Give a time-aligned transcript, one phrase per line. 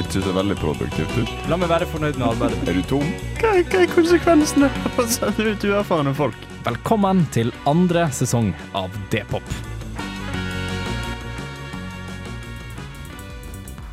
[0.00, 1.32] ikke er veldig produktivt ut.
[1.50, 2.60] La meg være fornøyd med arbeidet.
[2.68, 3.06] Er du tom?
[3.40, 6.46] Hva, hva er konsekvensene av å sende ut uerfarne folk?
[6.64, 9.54] Velkommen til andre sesong av D-pop.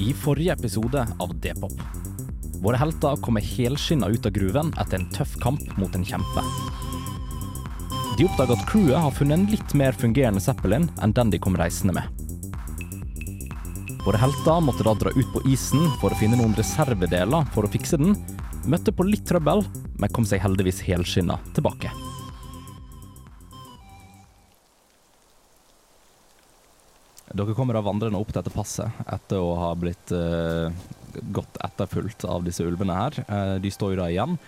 [0.03, 1.73] I forrige episode av D-pop.
[2.61, 6.45] Våre helter kommer helskinna ut av gruven etter en tøff kamp mot en kjempe.
[8.17, 11.57] De oppdager at crewet har funnet en litt mer fungerende Zeppelin enn den de kom
[11.59, 12.16] reisende med.
[14.07, 17.71] Våre helter måtte da dra ut på isen for å finne noen reservedeler for å
[17.71, 18.13] fikse den.
[18.63, 19.65] Møtte på litt trøbbel,
[19.99, 21.91] men kom seg heldigvis helskinna tilbake.
[27.35, 30.71] Dere kommer da vandrende opp dette passet etter å ha blitt uh,
[31.35, 33.21] godt etterfulgt av disse ulvene her.
[33.27, 34.39] Uh, de står jo da igjen,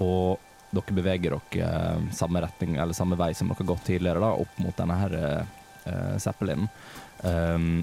[0.00, 0.40] og
[0.72, 4.36] dere beveger dere eh, samme retning, eller samme vei som dere har gått tidligere, da,
[4.40, 6.72] opp mot denne her uh, Zeppelinen.
[7.20, 7.82] Um,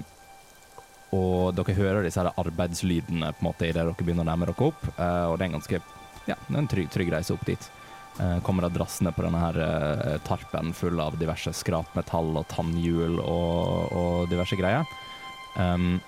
[1.16, 4.84] og dere hører disse arbeidslydene på en måte idet dere begynner å nærme dere opp,
[4.94, 5.80] eh, og det er en ganske
[6.28, 7.70] ja, er en trygg, trygg reise opp dit.
[8.20, 13.18] Eh, kommer dere drassende på denne her eh, tarpen full av diverse skrapmetall og tannhjul
[13.22, 14.86] og, og diverse greier.
[15.56, 15.98] Um,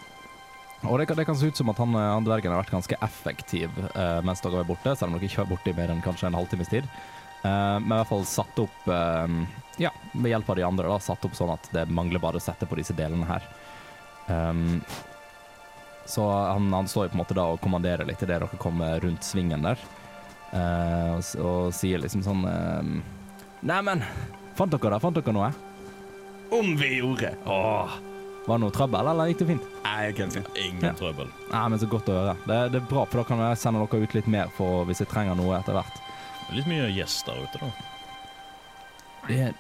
[0.82, 2.98] og det kan, det kan se ut som at han, han dvergen har vært ganske
[3.06, 6.02] effektiv uh, mens dere er borte, selv om dere ikke var borte i mer enn
[6.04, 6.86] kanskje en halvtimes tid.
[7.42, 9.26] Uh, men i hvert fall satt opp uh,
[9.82, 12.44] Ja, med hjelp av de andre, da, satt opp sånn at det mangler bare å
[12.44, 13.46] sette på disse delene her.
[14.28, 14.80] Um,
[16.06, 19.00] så han, han står jo på en måte da og kommanderer litt idet dere kommer
[19.02, 19.78] rundt svingen der.
[20.52, 22.82] uh, og, og sier liksom sånn uh,
[23.62, 24.02] Neimen,
[24.58, 25.02] fant dere det?
[25.04, 25.52] Fant dere noe?
[26.52, 27.30] Om vi gjorde.
[27.48, 27.94] Åh,
[28.46, 29.68] var det noe trøbbel, eller gikk det fint?
[29.86, 30.32] Nei, kan.
[30.58, 30.90] Ingen Ja.
[30.98, 31.28] trøbbel.
[31.52, 32.34] Nei, men Så godt å høre.
[32.48, 35.00] Det, det er bra, for da kan jeg sende dere ut litt mer for hvis
[35.04, 36.00] jeg trenger noe etter hvert.
[36.52, 37.70] Litt mye gjester ute, da.
[39.30, 39.52] Det,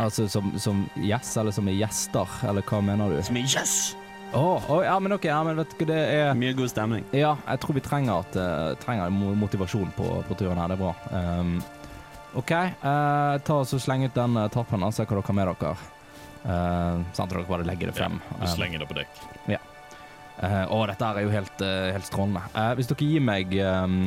[0.00, 3.18] altså som, som yes, eller som er gjester, eller hva mener du?
[3.26, 3.96] Som er yes!
[4.32, 7.02] Å, oh, ja, men OK, ja, men vet du hva, det er Mye god stemning.
[7.12, 10.72] Ja, jeg tror vi trenger, at, uh, trenger motivasjon på, på turen her.
[10.72, 10.94] Det er bra.
[11.12, 11.58] Um,
[12.40, 15.36] OK, uh, ta og så sleng ut den uh, tappen og se hva dere har
[15.36, 15.74] med dere.
[16.42, 18.16] Uh, sant, dere bare legger det frem.
[18.32, 19.20] Du Um, slenger det på dekk.
[19.52, 19.60] Ja.
[20.40, 22.40] Uh, og dette her er jo helt, uh, helt strålende.
[22.56, 23.98] Uh, hvis dere gir meg um,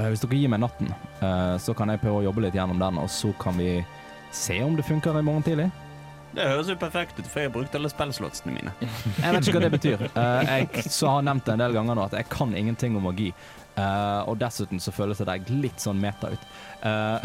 [0.00, 0.88] eh, Hvis dere gir meg natten,
[1.20, 3.82] eh, så kan jeg prøve å jobbe litt gjennom den, og så kan vi
[4.32, 5.70] se om det funker i morgen tidlig.
[6.30, 8.72] Det høres jo perfekt ut, for jeg har brukt alle spillslotsene mine.
[9.24, 9.98] Jeg vet ikke hva det betyr.
[10.14, 13.04] Uh, jeg så har nevnt det en del ganger nå at jeg kan ingenting om
[13.08, 13.30] magi.
[13.74, 16.42] Uh, og dessuten så føles det deg litt sånn meta ut.
[16.84, 17.18] Uh,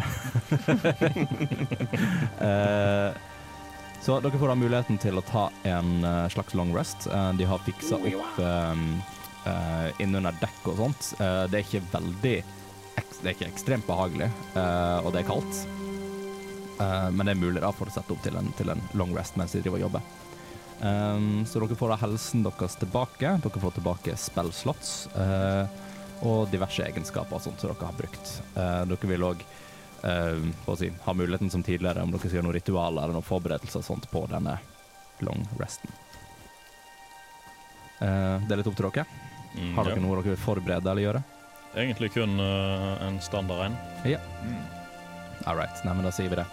[4.06, 5.92] så dere får da muligheten til å ta en
[6.34, 7.08] slags long rest.
[7.38, 8.86] De har fiksa opp um,
[10.02, 11.02] innunder dekk og sånt.
[11.18, 15.85] Det er ikke veldig Det er ikke ekstremt behagelig, eh, og det er kaldt.
[16.80, 19.14] Eh, men det er mulig da for å sette opp til en, til en long
[19.16, 20.14] rest mens de driver og jobber.
[20.76, 23.36] Um, så dere får da helsen deres tilbake.
[23.44, 25.64] Dere får tilbake spellslots uh,
[26.28, 28.34] og diverse egenskaper sånt som dere har brukt.
[28.58, 29.46] Uh, dere vil òg
[30.78, 33.88] si, ha muligheten som tidligere om dere skal gjøre noen ritualer eller noen forberedelser og
[33.88, 34.58] sånt på denne
[35.26, 35.90] long resten.
[38.02, 39.08] Uh, det er litt opp til dere.
[39.56, 39.96] Mm, Har ja.
[39.96, 41.24] dere noe dere vil forberede eller gjøre?
[41.76, 43.74] Egentlig kun en standard en.
[45.46, 46.46] All right, nei, men da sier vi det.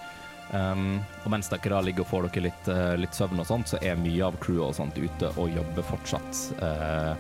[0.52, 3.70] Um, og mens dere da ligger og får dere litt, uh, litt søvn og sånt,
[3.72, 6.42] så er mye av crewet og sånt ute og jobber fortsatt.
[6.60, 7.14] Uh,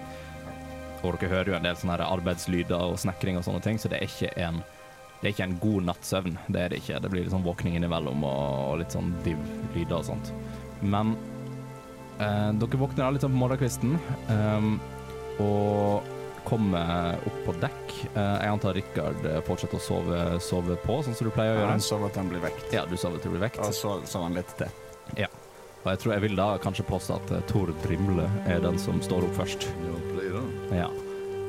[1.02, 3.90] og dere hører jo en del sånne her arbeidslyder og snekring og sånne ting, så
[3.90, 4.62] det er ikke en
[5.22, 6.38] er ikke en god nattsøvn.
[6.50, 6.98] Det er det ikke.
[6.98, 8.40] Det blir litt sånn våkning innimellom og,
[8.72, 10.32] og litt sånn div-lyder og sånt.
[10.82, 11.14] Men
[12.18, 13.94] uh, dere våkner da litt sånn på morgenkvisten
[14.32, 14.74] um,
[15.42, 16.11] og
[16.46, 17.94] kommer opp på dekk.
[18.14, 21.60] Eh, jeg antar Rikard eh, fortsetter å sove, sove på, sånn som du pleier å
[21.60, 21.70] gjøre.
[21.74, 22.66] Han sover til han blir vekt.
[22.74, 23.62] Ja, du sover til han blir vekt.
[23.64, 24.74] Og så sover han litt til.
[25.20, 25.30] Ja.
[25.82, 29.02] Og jeg tror jeg vil da kanskje påstå at uh, Tor Brimle er den som
[29.02, 29.66] står opp først.
[29.86, 30.84] Ja, pleier det.
[30.84, 30.92] Ja.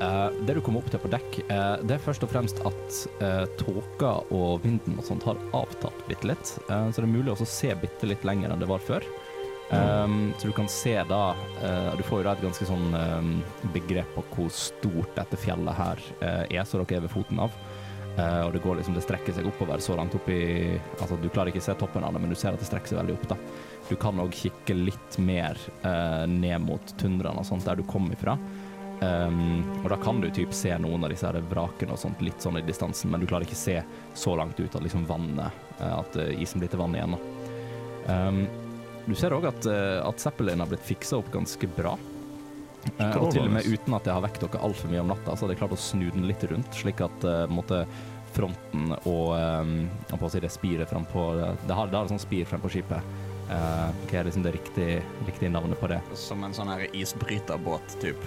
[0.03, 2.97] Eh, det du kommer opp til på dekk, eh, det er først og fremst at
[3.21, 6.55] uh, tåka og vinden og sånt har avtatt bitte litt.
[6.67, 9.05] Eh, så det er mulig å se bitte litt lenger enn det var før.
[9.71, 13.29] Um, så du kan se da uh, Du får jo da et ganske sånn um,
[13.73, 17.55] begrep på hvor stort dette fjellet her uh, er, som dere er ved foten av.
[18.13, 21.29] Uh, og det går liksom, det strekker seg oppover så langt opp i Altså, du
[21.33, 23.15] klarer ikke å se toppen av det, men du ser at det strekker seg veldig
[23.15, 23.39] opp, da.
[23.87, 25.57] Du kan òg kikke litt mer
[26.29, 28.37] ned mot tundraen og sånt, der du kom ifra.
[29.01, 32.39] Um, og da kan du typ se noen av disse her vrakene og sånt litt
[32.39, 33.79] sånn i distansen, men du klarer ikke se
[34.15, 37.17] så langt ut at liksom vannet At isen blir til vann igjen.
[37.17, 38.13] da.
[38.13, 38.45] Um,
[39.05, 41.97] du ser òg at, eh, at Zeppelin har blitt fiksa opp ganske bra.
[42.97, 45.35] Eh, og til og med uten at jeg har vekt dere altfor mye om natta,
[45.35, 47.85] så hadde jeg klart å snu den litt rundt, slik at eh, måtte
[48.33, 49.73] fronten og um,
[50.09, 52.63] på å si det spiret frem på Det har, det har et sånt spir frem
[52.63, 53.13] på skipet.
[53.53, 55.99] Eh, hva er liksom det riktige, riktige navnet på det?
[56.17, 58.19] Som en sånn her isbryterbåt, typ.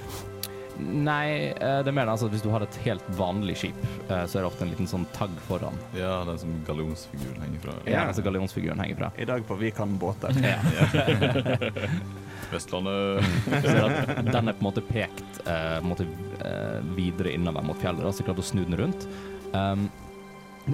[0.78, 3.78] Nei, eh, det mener altså at hvis du har et helt vanlig skip,
[4.08, 5.76] eh, så er det ofte en liten sånn tagg foran.
[5.96, 7.76] Ja, den som gallionsfiguren henger fra.
[7.88, 9.10] Ja, den som gallionsfiguren henger fra.
[9.16, 10.36] I dag på Vi kan båter.
[12.52, 13.30] Vestlandet.
[13.46, 16.06] Så er det at den er på en måte pekt uh, måte,
[16.42, 19.08] uh, videre innover mot fjellet, da, så jeg klarte å snu den rundt.
[19.56, 19.88] Um,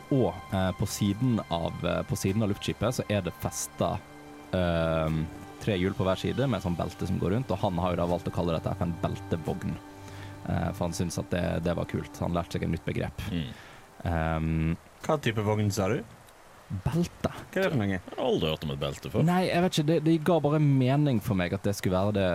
[0.09, 3.95] og uh, på, siden av, på siden av luftskipet så er det festa
[4.53, 5.23] um,
[5.63, 8.03] tre hjul på hver side med sånn belte som går rundt, og han har jo
[8.03, 9.77] da valgt å kalle dette for en beltevogn.
[10.49, 12.19] Eh, for han syntes at det, det var kult.
[12.25, 13.23] Han lærte seg et nytt begrep.
[13.31, 13.53] Mm.
[14.03, 16.01] Um, Hva type vogn sa du?
[16.85, 17.29] belte?
[17.53, 17.89] Hva er det for noe?
[17.93, 19.25] Jeg har aldri hørt om et belte før.
[19.29, 19.87] Nei, jeg vet ikke.
[19.91, 22.29] Det, det ga bare mening for meg at det skulle være det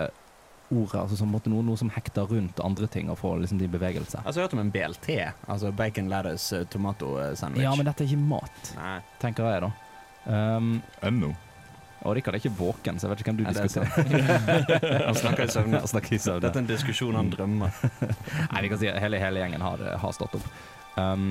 [0.68, 1.00] ordet.
[1.00, 4.20] Altså som måtte noe, noe som hekter rundt andre ting og får liksom de bevegelse.
[4.22, 5.10] Altså, jeg har hørt om en BLT.
[5.48, 7.64] Altså Bacon Lettuce Tomato eh, Sandwich.
[7.66, 8.96] Ja, men dette er ikke mat, Nei.
[9.22, 9.72] tenker jeg da.
[10.28, 11.32] Um, Ennå.
[12.08, 15.04] Og Rikard er ikke våken, så jeg vet ikke hvem du Nei, er diskuterer.
[15.08, 15.82] Han snakker i søvne.
[15.84, 16.42] Han snakker i søvne.
[16.46, 17.80] Dette er en diskusjon han drømmer.
[18.52, 20.48] Nei, vi kan si at hele, hele gjengen har, har stått opp.
[20.96, 21.30] Um,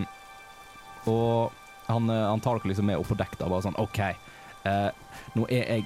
[1.10, 1.54] og
[1.88, 4.00] han, eh, han tar dere liksom med opp på dekk da, bare sånn OK,
[4.68, 4.90] uh,
[5.40, 5.86] nå er jeg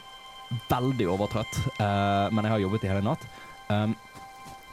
[0.72, 3.28] veldig overtrøtt, uh, men jeg har jobbet i hele natt.
[3.70, 3.94] Um,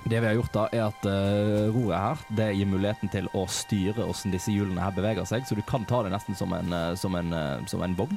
[0.08, 3.44] det vi har gjort da, er at uh, roret her det gir muligheten til å
[3.50, 6.72] styre hvordan disse hjulene her beveger seg, så du kan ta det nesten som en,
[6.72, 8.16] uh, som en, uh, som en vogn,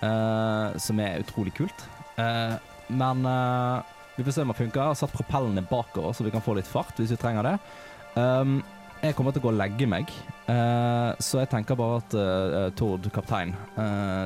[0.00, 1.86] eh, som er utrolig kult.
[2.18, 2.56] Uh,
[2.90, 3.80] men uh,
[4.16, 4.80] vi får se om det funker.
[4.80, 7.56] Jeg har satt propellene bakover, så vi kan få litt fart hvis vi trenger det.
[8.16, 8.60] Um,
[9.00, 10.10] jeg kommer til å gå og legge meg,
[11.24, 12.16] så jeg tenker bare at
[12.76, 13.54] Tord, kaptein,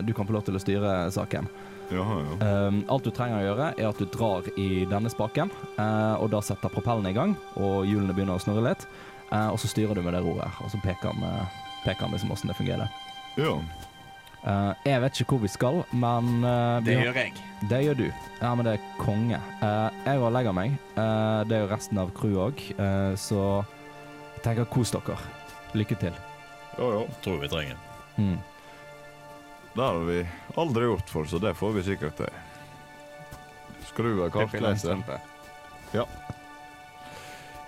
[0.03, 1.47] du kan få lov til å styre saken.
[1.95, 2.49] Jaha, ja.
[2.65, 6.43] Um, alt du trenger å gjøre, er at du drar i denne spaken, og da
[6.43, 8.89] setter propellene i gang, og hjulene begynner å snurre litt,
[9.31, 11.47] og så styrer du med det roret, og så peker han,
[11.87, 13.03] peker han liksom hvordan det fungerer.
[13.39, 13.55] ja.
[14.45, 17.33] Eh, jeg vet ikke hvor vi skal, men uh, vi Det har- gjør jeg.
[17.71, 18.07] det gjør du.
[18.43, 19.39] Ja, men det er konge.
[19.63, 20.75] Uh, jeg går og legger meg.
[20.97, 23.41] Eh, det er jo resten av crewet òg, så
[24.35, 25.17] jeg tenker kos dere.
[25.75, 26.13] Lykke til.
[26.79, 27.07] Jo, jo.
[27.25, 27.77] Tror vi trenger.
[28.19, 28.37] Mm.
[29.75, 30.21] Det har vi
[30.61, 32.29] aldri gjort for, så det får vi sikkert til.
[33.89, 34.93] Skru av kartleser?
[34.95, 35.21] Langstrømpe.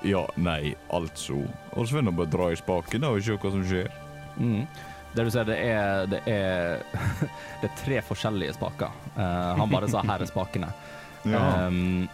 [0.05, 1.41] Ja, nei, altså.
[1.73, 3.89] Får vi nå bare dra i spaken og se hva som skjer.
[4.37, 4.67] Mm.
[5.17, 6.83] Det du ser, det er, det er,
[7.63, 8.93] det er tre forskjellige spaker.
[9.17, 10.73] Uh, han bare sa 'her er spakene'.
[11.27, 11.67] Ja.
[11.67, 12.07] Um,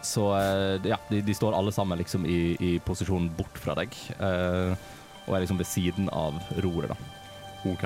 [0.00, 3.92] så eh, ja, de, de står alle sammen liksom i, i posisjon bort fra deg,
[4.16, 4.72] Uh,
[5.26, 6.96] og er liksom ved siden av roret, da.
[7.68, 7.84] OK.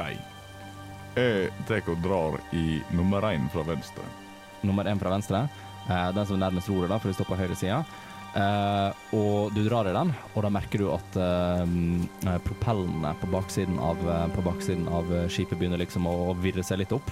[1.19, 4.07] Jeg tar og drar i nummer én fra venstre.
[4.63, 5.49] Nummer én fra venstre,
[5.89, 7.79] Uh, den som er nærmest roret, da, for de står på høyre side.
[8.39, 13.81] Eh, og du drar i den, og da merker du at eh, propellene på baksiden,
[13.83, 14.03] av,
[14.35, 17.11] på baksiden av skipet begynner liksom å virre seg litt opp.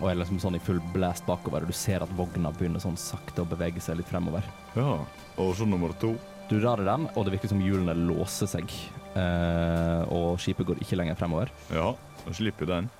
[0.00, 2.98] Og er liksom sånn i full blast bakover, og du ser at vogna begynner sånn
[2.98, 4.46] sakte å bevege seg litt fremover.
[4.78, 5.00] Ja.
[5.40, 6.14] Og så nummer to.
[6.48, 8.72] Du drar i den, og det virker som hjulene låser seg,
[9.10, 11.50] Uh, og skipet går ikke lenger fremover.
[11.74, 11.88] Ja,
[12.22, 12.90] da slipper den.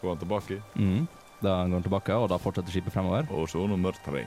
[0.00, 0.56] Går han tilbake.
[0.74, 1.04] Mm.
[1.40, 3.28] Da går den tilbake, og da fortsetter skipet fremover.
[3.30, 4.24] Og så nummer tre.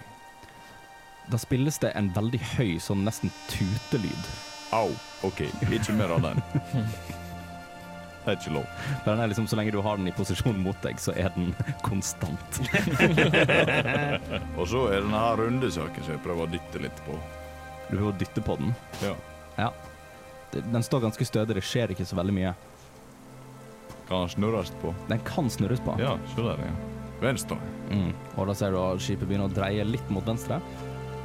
[1.32, 4.32] Da spilles det en veldig høy, sånn nesten tutelyd.
[4.76, 4.90] Au.
[5.24, 6.42] OK, ikke mer av den.
[8.24, 8.68] Det er ikke lov.
[9.04, 11.34] Men den er liksom, Så lenge du har den i posisjon mot deg, så er
[11.36, 11.50] den
[11.84, 12.60] konstant.
[14.60, 17.18] Og så er denne her rundesaken som jeg prøver å dytte litt på.
[17.90, 18.72] Du prøver å dytte på den.
[19.04, 19.12] Ja.
[19.58, 19.68] ja.
[20.56, 22.56] Den står ganske stødig, det skjer ikke så veldig mye.
[24.08, 24.96] Kan den snurres på?
[25.12, 25.98] Den kan snurres på.
[26.00, 26.74] Ja, så der, ja.
[27.24, 27.60] Venstre.
[27.92, 28.12] Mm.
[28.36, 30.60] Og da ser du at skipet begynner å dreie litt mot venstre.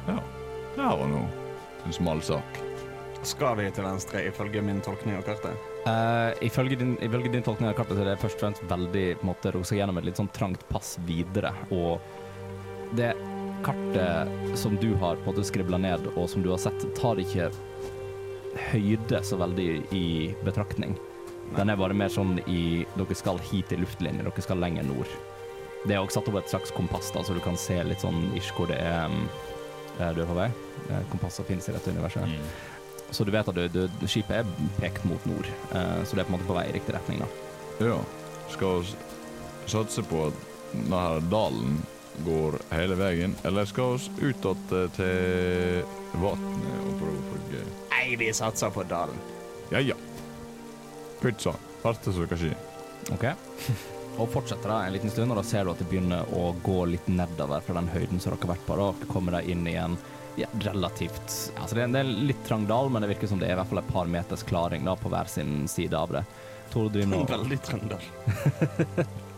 [0.09, 0.19] Ja.
[0.75, 1.23] Det og nå
[1.85, 2.59] en smal sak.
[3.27, 5.67] Skal vi til venstre, ifølge min tolkning av kartet?
[5.83, 9.05] Uh, ifølge, din, ifølge din tolkning av kartet så er det først og fremst veldig
[9.19, 11.51] på en måte, rosa gjennom et litt sånn trangt pass videre.
[11.75, 11.99] Og
[12.95, 13.11] det
[13.65, 17.19] kartet som du har på en måte skribla ned, og som du har sett, tar
[17.19, 17.49] ikke
[18.71, 20.05] høyde så veldig i
[20.47, 20.95] betraktning.
[21.57, 25.11] Den er bare mer sånn i Dere skal hit i luftlinje, dere skal lenger nord.
[25.87, 28.29] Det er også satt opp et slags kompass, da, så du kan se litt sånn
[28.37, 29.55] ish hvor det er eh,
[29.99, 30.49] du er på vei.
[30.89, 32.27] Eh, Kompasser finnes i dette universet.
[32.29, 32.49] Mm.
[33.11, 36.27] Så du vet at du, du, skipet er pekt mot nord, eh, så det er
[36.27, 37.23] på en måte på vei i riktig retning.
[37.23, 37.29] da.
[37.89, 37.99] Ja.
[38.53, 38.95] Skal vi
[39.69, 41.79] satse på at denne dalen
[42.25, 47.65] går hele veien, eller skal vi ut att eh, til vannet og prøve å følge
[47.93, 49.17] Nei, vi satser på dalen.
[49.69, 49.95] Ja, ja.
[51.21, 51.53] Pizza.
[51.83, 52.55] Verste som kan skje.
[53.13, 53.25] Ok.
[54.17, 56.79] Og fortsetter da en liten stund, og da ser du at det begynner å gå
[56.91, 58.75] litt nedover fra den høyden som dere har vært på.
[58.79, 59.95] Da dere kommer da inn i en
[60.39, 63.27] ja, relativt Altså det er en det er en litt trang dal, men det virker
[63.31, 65.95] som det er i hvert fall et par meters klaring da på hver sin side
[65.97, 66.25] av det.
[66.73, 68.05] Tore driver nå Veldig trønder.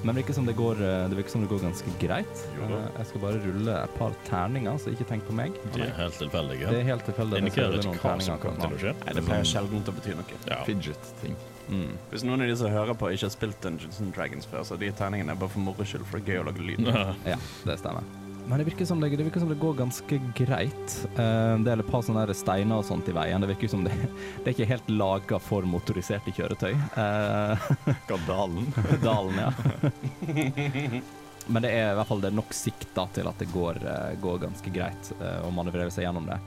[0.00, 2.42] Men det virker som det går, eh, det virker som det går ganske greit.
[2.56, 2.76] Jo da.
[2.78, 5.52] Eh, Jeg skal bare rulle et par terninger, så ikke tenk på meg.
[5.74, 6.70] De er helt tilfeldige.
[6.72, 7.40] Det er helt tilfeldig.
[7.44, 8.94] Indikerer ikke hva som kommer til å skje.
[9.04, 10.38] Nei, det pleier sjelden å bety noe.
[10.48, 10.62] Ja.
[10.64, 11.36] Fidget-ting.
[11.70, 11.92] Mm.
[12.10, 14.78] Hvis noen av de som hører på, ikke har spilt Dungeons and Dragons før, så
[14.80, 16.90] de terningene er bare for moro skyld, for det er gøy å lage lyd.
[17.28, 18.06] Ja, det stemmer.
[18.50, 20.94] Men det virker som det, det, virker som det går ganske greit.
[21.14, 23.38] Eh, det er et par sånne steiner og sånt i veien.
[23.44, 23.94] Det virker som det,
[24.40, 26.72] det er ikke helt laga for motoriserte kjøretøy.
[26.96, 28.66] Hva, Gadalen.
[29.06, 31.02] dalen, ja.
[31.46, 33.78] Men det er i hvert fall det er nok sikt da, til at det går,
[33.86, 36.40] eh, går ganske greit eh, å manøvrere seg gjennom det.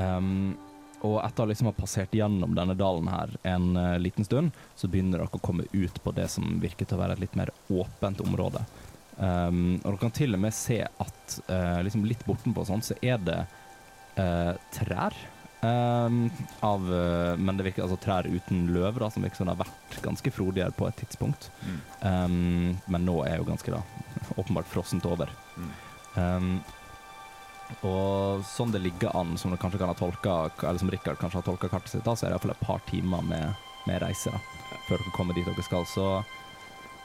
[0.00, 0.58] Um,
[1.06, 4.88] og etter å liksom ha passert gjennom denne dalen her en uh, liten stund, så
[4.90, 7.52] begynner dere å komme ut på det som virker til å være et litt mer
[7.72, 8.62] åpent område.
[9.16, 12.96] Um, og dere kan til og med se at uh, liksom litt bortenpå sånn, så
[13.00, 13.42] er det
[14.20, 15.16] uh, trær.
[15.60, 16.30] Um,
[16.64, 16.86] av,
[17.36, 20.32] men det virker altså trær uten løv, da, som virker som det har vært ganske
[20.32, 21.50] frodigere på et tidspunkt.
[21.60, 21.80] Mm.
[22.00, 23.82] Um, men nå er jo ganske da
[24.40, 25.32] åpenbart frossent over.
[25.60, 26.60] Mm.
[27.86, 30.36] Og sånn det ligger an, som dere kanskje kan ha tolka,
[30.66, 32.84] eller som Rikard kanskje har tolka kartet sitt, da, så er det iallfall et par
[32.90, 34.40] timer med, med reise da,
[34.88, 35.86] før dere kommer dit dere skal.
[35.88, 36.06] Så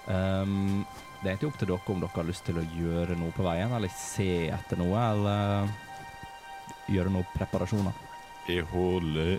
[0.10, 0.84] um,
[1.22, 3.46] det er egentlig opp til dere om dere har lyst til å gjøre noe på
[3.48, 5.72] veien, eller se etter noe, eller
[6.92, 8.04] gjøre noen preparasjoner.
[8.50, 9.38] Jeg holder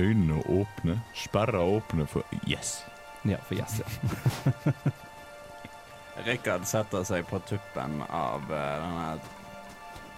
[0.00, 2.80] øynene åpne, sperra åpne for Yes!
[3.22, 4.62] Ja, for yes, ja.
[6.24, 9.39] Rikard setter seg på tuppen av eh, denne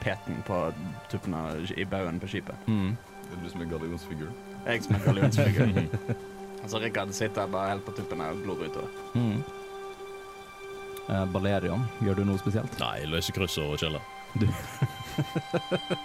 [0.03, 0.59] peten på
[1.13, 2.69] tuppen av, i baugen på skipet.
[2.69, 2.93] Mm.
[3.31, 4.31] Det du som er gallionsfigur.
[4.67, 5.73] Jeg som er gallionsfigur.
[6.63, 8.91] altså, Rikard sitter bare helt på tuppen og glor utover.
[9.15, 9.43] Mm.
[11.09, 12.77] Eh, Balerion, gjør du noe spesielt?
[12.83, 14.03] Nei, løse kryssord og chille.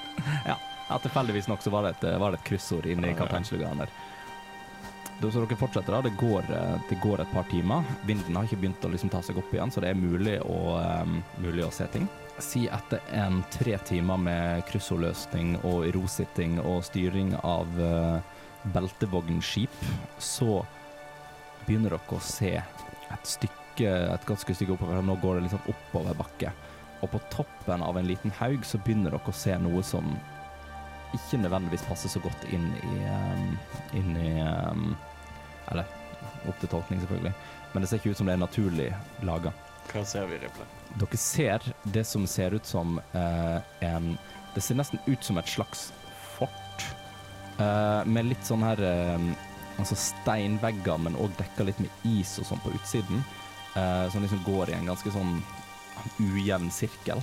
[0.88, 3.20] Ja, tilfeldigvis nok så var det et, var det et kryssord inne i Ja, ja.
[3.20, 3.90] kapteinslugaen der.
[5.18, 6.02] Så dere fortsetter, da.
[6.02, 7.84] Det går, eh, det går et par timer.
[8.06, 10.78] Vinden har ikke begynt å liksom ta seg opp igjen, så det er mulig å,
[10.78, 12.08] um, mulig å se ting.
[12.38, 18.22] Si etter en tre timer med kryssordløsning og rositting og styring av uh,
[18.76, 19.74] beltevognskip,
[20.22, 20.62] så
[21.66, 25.02] begynner dere å se et stykke, et ganske stykke oppover.
[25.02, 26.54] Nå går det liksom oppover bakke.
[27.02, 30.14] Og på toppen av en liten haug så begynner dere å se noe som
[31.16, 33.54] ikke nødvendigvis passer så godt inn i, um,
[33.98, 34.90] inn i um,
[35.72, 35.88] Eller
[36.48, 37.34] opp til tolkning, selvfølgelig.
[37.74, 38.88] Men det ser ikke ut som det er naturlig
[39.28, 39.52] laga.
[39.92, 40.66] Hva ser vi, Riple?
[41.00, 44.16] Dere ser det som ser ut som uh, en
[44.56, 45.92] Det ser nesten ut som et slags
[46.38, 46.88] fort.
[47.60, 49.30] uh, med litt sånn her eh,
[49.78, 53.22] Altså steinvegger, men òg dekka litt med is og sånn på utsiden.
[53.76, 55.36] Uh, som liksom går i en ganske sånn
[56.18, 57.22] ujevn sirkel.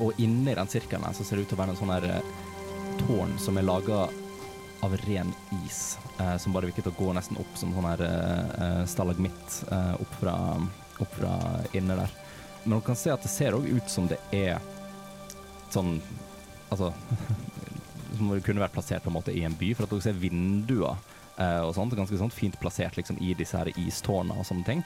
[0.00, 2.06] Og inni den sirkelen så ser det ut til å være en sånn her
[3.06, 4.06] tårn som er laga
[4.84, 5.32] av ren
[5.64, 8.82] is, eh, som bare virker til å gå nesten opp som sånn her eh, eh,
[8.90, 10.34] stalagmitt eh, opp, fra,
[11.00, 11.32] opp fra
[11.72, 12.12] inne der.
[12.64, 14.60] Men dere kan se at det ser òg ut som det er
[15.72, 15.98] sånn
[16.72, 16.88] Altså
[18.16, 20.16] Som det kunne vært plassert på en måte i en by, for at dere ser
[20.18, 20.94] vinduer
[21.36, 21.96] eh, og sånt.
[21.98, 24.84] Ganske sånn fint plassert liksom i disse her istårna og sånne ting.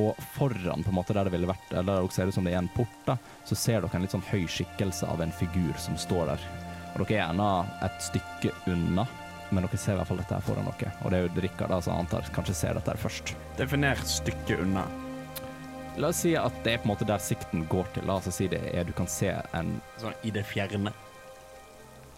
[0.00, 2.48] Og foran, på en måte der det ville vært Eller der dere ser ut som
[2.48, 5.34] det er en port, da, så ser dere en litt sånn høy skikkelse av en
[5.42, 6.48] figur som står der.
[6.94, 7.46] Og dere er gjerne
[7.82, 9.04] et stykke unna,
[9.50, 10.92] men dere ser i hvert fall dette her foran dere.
[11.02, 13.34] Og det er jo Rikard da, som antar kanskje ser dette her først.
[13.58, 14.84] Definer stykket unna.
[15.98, 18.06] La oss si at det er på en måte der sikten går til.
[18.08, 20.90] La oss si det er du kan se en, Sånn i det fjerne.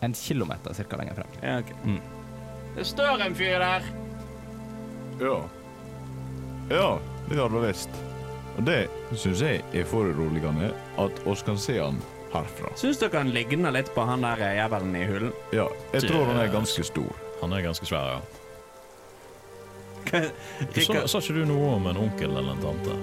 [0.04, 1.34] en kilometer cirka lenger frem.
[1.42, 1.72] Ja, ok.
[1.84, 2.00] Mm.
[2.76, 3.84] Det står en fyr der.
[5.20, 5.36] Ja.
[6.70, 6.98] Ja,
[7.30, 7.88] det har du visst.
[8.56, 12.00] Og det syns jeg er foruroligende, at oss kan se han
[12.42, 12.72] herfra.
[12.76, 15.32] Syns dere han ligner litt på han der jævelen i hullen?
[15.52, 17.12] Ja, jeg Det- tror han er ganske stor.
[17.40, 18.20] Han er ganske svær, ja.
[20.06, 22.96] Sa, sa ikke du noe om en onkel eller en tante?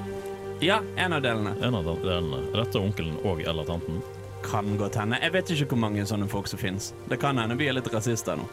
[0.64, 1.52] Ja, en av delene.
[1.62, 2.40] En av delene.
[2.54, 4.02] Er dette onkelen og eller tanten?
[4.44, 5.20] Kan godt hende.
[5.22, 6.94] Jeg vet ikke hvor mange sånne folk som fins.
[7.12, 8.48] Det kan hende vi er litt rasister nå.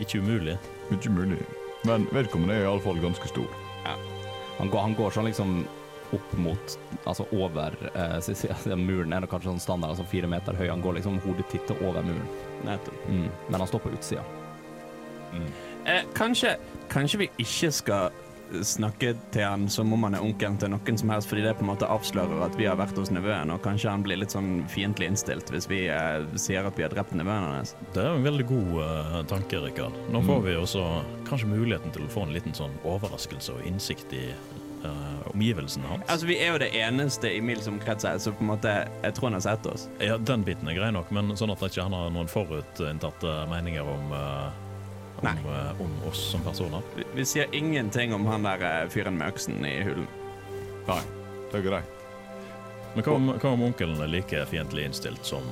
[0.00, 0.58] Ikke umulig.
[0.94, 1.38] Ikke umulig.
[1.86, 3.46] Men vedkommende er iallfall ganske stor.
[4.58, 5.50] Han går, han går sånn liksom
[6.14, 10.56] opp mot Altså over eh, altså, Muren er det kanskje sånn standard, altså fire meter
[10.58, 10.66] høy.
[10.68, 12.26] Han går liksom hodet tittet over muren.
[12.66, 13.06] Nettopp.
[13.06, 13.28] Mm.
[13.48, 14.24] Men han står på utsida.
[15.86, 16.56] Eh, kanskje,
[16.90, 18.22] kanskje vi ikke skal
[18.62, 21.64] snakke til han som om han er onkelen til noen som helst, fordi det på
[21.64, 24.60] en måte avslører at vi har vært hos nevøen, og kanskje han blir litt sånn
[24.70, 27.74] fiendtlig innstilt hvis vi eh, sier at vi har drept nevøen hans.
[27.94, 29.98] Det er en veldig god eh, tanke, Rikard.
[30.14, 30.84] Nå får vi også
[31.26, 34.28] kanskje muligheten til å få en liten sånn overraskelse og innsikt i
[34.88, 36.04] eh, omgivelsene hans.
[36.08, 39.16] Altså, vi er jo det eneste i Mils omkrets her, så på en måte, jeg
[39.16, 39.88] tror han har sett oss.
[40.02, 43.84] Ja, Den biten er grei nok, men sånn at ikke han har noen forutinntatte meninger
[43.96, 44.62] om, uh
[45.16, 46.82] om, eh, om oss som personer.
[46.96, 50.08] Vi, vi sier ingenting om han der uh, fyren med øksen i hulen.
[50.86, 51.02] Nei,
[51.50, 51.92] det er greit.
[52.96, 55.44] Men hva om, hva om onkelen er like fiendtlig innstilt som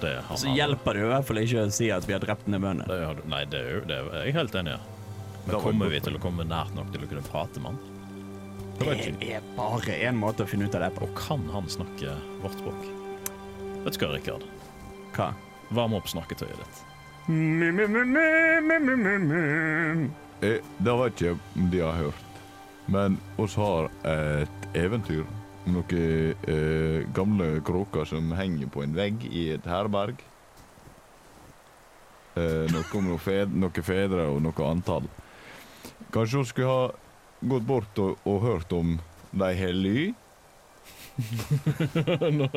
[0.00, 2.22] det han Så hjelper det jo i hvert fall ikke å si at vi har
[2.24, 2.86] drept nevøene.
[2.88, 4.78] Det nei, det er, jo, det er jeg helt enig i.
[5.46, 7.95] Men kommer vi til å komme nært nok til å kunne prate med han?
[8.76, 11.06] Det er bare én måte å finne ut av det på.
[11.06, 12.82] Og kan han snakke vårt språk?
[13.86, 14.44] Vet du hva, Rikard?
[15.16, 15.30] Hva?
[15.74, 16.82] Varm opp snakketøyet ditt.
[20.44, 22.40] Eh, Det vet ikke om de har hørt,
[22.92, 25.24] men oss har et eventyr
[25.66, 30.20] noen eh, gamle kråker som henger på en vegg i et herberg.
[32.36, 35.08] Eh, noe om noen fedre, noe fedre og noe antall.
[36.14, 36.86] Kanskje hun skulle ha
[37.50, 38.96] gått bort og, og hørt om
[39.36, 40.12] de har ly,
[42.36, 42.48] Noe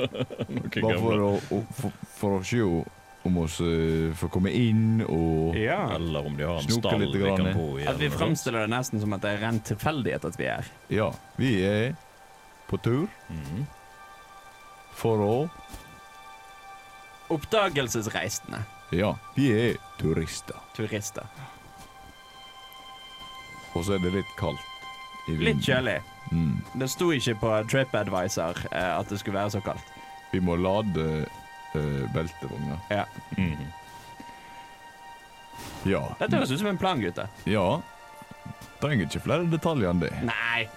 [0.84, 5.55] bare for å, å, for, for å se om vi eh, får komme inn og
[5.60, 5.96] Ja.
[5.96, 7.88] Eller om de har en stall vi kan bo i.
[7.88, 10.72] At vi fremstiller det nesten som at det er ren tilfeldighet at vi er her.
[10.91, 11.93] Ja, vi er
[12.69, 13.63] på tur mm.
[14.98, 15.36] for å
[17.29, 18.63] Oppdagelsesreisende.
[18.98, 20.58] Ja, vi er turister.
[20.74, 21.29] Turister.
[23.77, 24.68] Og så er det litt kaldt.
[25.38, 25.98] Litt kjølig.
[26.31, 26.57] Mm.
[26.79, 29.93] Det sto ikke på TripAdvisor eh, at det skulle være så kaldt.
[30.31, 32.77] Vi må lade eh, beltevogna.
[33.38, 33.69] Mhm.
[35.88, 36.01] Ja.
[36.19, 37.29] Dette høres ut som en plan, gutter.
[37.50, 37.81] Ja.
[38.81, 40.12] Trenger ikke flere detaljer enn det.
[40.27, 40.67] Nei.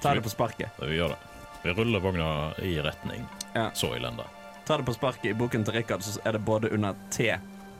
[0.00, 0.76] Ta det på sparket.
[0.80, 1.20] Vi gjør det.
[1.62, 2.28] Vi ruller vogna
[2.64, 3.70] i retning Ja.
[3.76, 4.24] så elendig.
[4.64, 5.30] Ta det på sparket.
[5.30, 7.34] I boken til Rikard så er det både under T,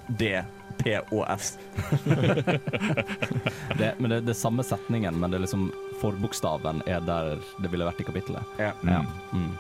[0.07, 0.43] D,
[0.81, 1.59] P og S.
[3.79, 5.69] Det, men det, det er samme setningen, men det er liksom
[6.01, 8.43] forbokstaven er der det ville vært i kapittelet.
[8.61, 8.73] Ja.
[8.85, 9.01] Ja.
[9.33, 9.45] Mm.
[9.45, 9.53] Mm.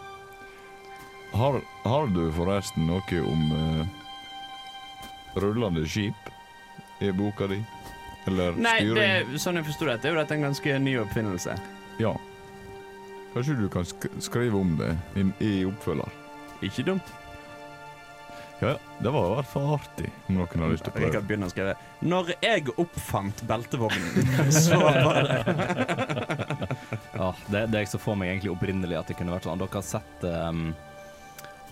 [1.32, 3.86] Har, har du forresten noe om uh,
[5.40, 6.30] rullende skip
[7.00, 7.60] i boka di?
[8.28, 9.38] Eller Nei, det, styring?
[9.40, 11.52] sånn jeg forsto det, er jo dette en ganske ny oppfinnelse.
[12.02, 12.12] Ja.
[13.34, 16.10] Kanskje du kan sk skrive om det i, i oppfølger?
[16.66, 17.06] Ikke dumt.
[18.60, 21.06] Ja, det var i hvert fall artig om noen har lyst til å prøve.
[21.06, 24.28] Jeg kan begynne å skrive Når jeg oppfant beltevognen,
[24.66, 25.38] så var det
[27.14, 29.62] Ja, det, det jeg så for meg egentlig opprinnelig at det kunne vært sånn.
[29.62, 30.62] Dere har sett um,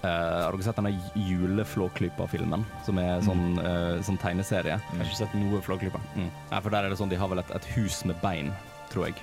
[0.01, 0.95] uh, Har dere sett denne
[1.29, 4.79] juleflåklypa-filmen, som er sånn, uh, sånn tegneserie?
[4.81, 6.01] Jeg har ikke sett noe Flåklypa.
[6.17, 6.31] Mm.
[6.49, 8.55] Ja, for der er det sånn, de har vel et, et hus med bein,
[8.89, 9.21] tror jeg.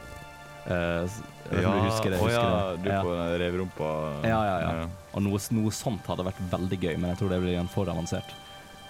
[0.65, 1.05] Eh,
[1.45, 3.01] om du husker det, husker ja, du Ja.
[3.05, 3.89] på reverumpa.
[4.23, 4.87] Ja, Ja, ja, ja.
[5.13, 7.85] Og noe, noe sånt hadde vært veldig gøy, men jeg tror det blir igjen for
[7.85, 8.33] avansert.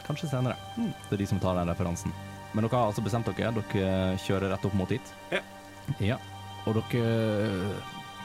[0.07, 0.55] Kanskje senere.
[0.77, 2.13] Det er de som tar den referansen.
[2.53, 3.51] Men dere har altså bestemt dere.
[3.51, 5.13] Dere kjører rett opp mot dit.
[5.33, 5.41] Ja.
[5.99, 6.17] Ja.
[6.65, 7.75] Og dere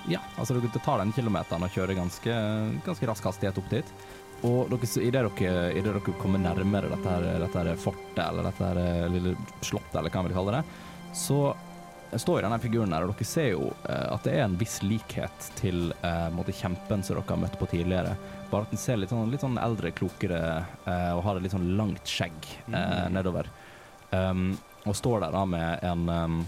[0.09, 2.33] Ja, altså dere tar den kilometeren og kjører ganske,
[2.87, 3.85] ganske rask hastighet opp dit.
[4.43, 8.65] Og idet dere, i det dere kommer nærmere dette, her, dette her fortet, eller dette
[8.65, 10.63] her eh, lille slottet, eller hva man vil kalle det,
[11.13, 11.41] så
[12.19, 14.81] står i denne figuren her, og dere ser jo eh, at det er en viss
[14.83, 18.17] likhet til eh, måte kjempen som dere har møtt på tidligere.
[18.51, 21.55] Bare at den ser litt sånn, litt sånn eldre, klokere eh, og har et litt
[21.55, 23.51] sånn langt skjegg eh, nedover.
[24.11, 24.57] Um,
[24.89, 26.41] og står der da med en um,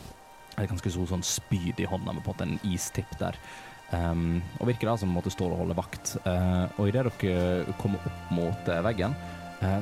[0.56, 3.38] ganske stor sånn spyd i hånda med på en måte en istipp der.
[3.92, 6.16] Um, og virker da som om måtte står og holder vakt.
[6.24, 9.14] Uh, og idet dere kommer opp mot eh, veggen,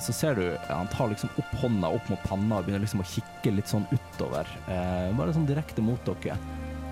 [0.02, 3.08] så ser du han tar liksom opp hånda opp mot panna og begynner liksom å
[3.08, 4.48] kikke litt sånn utover.
[4.68, 6.36] eh, bare sånn direkte mot dere.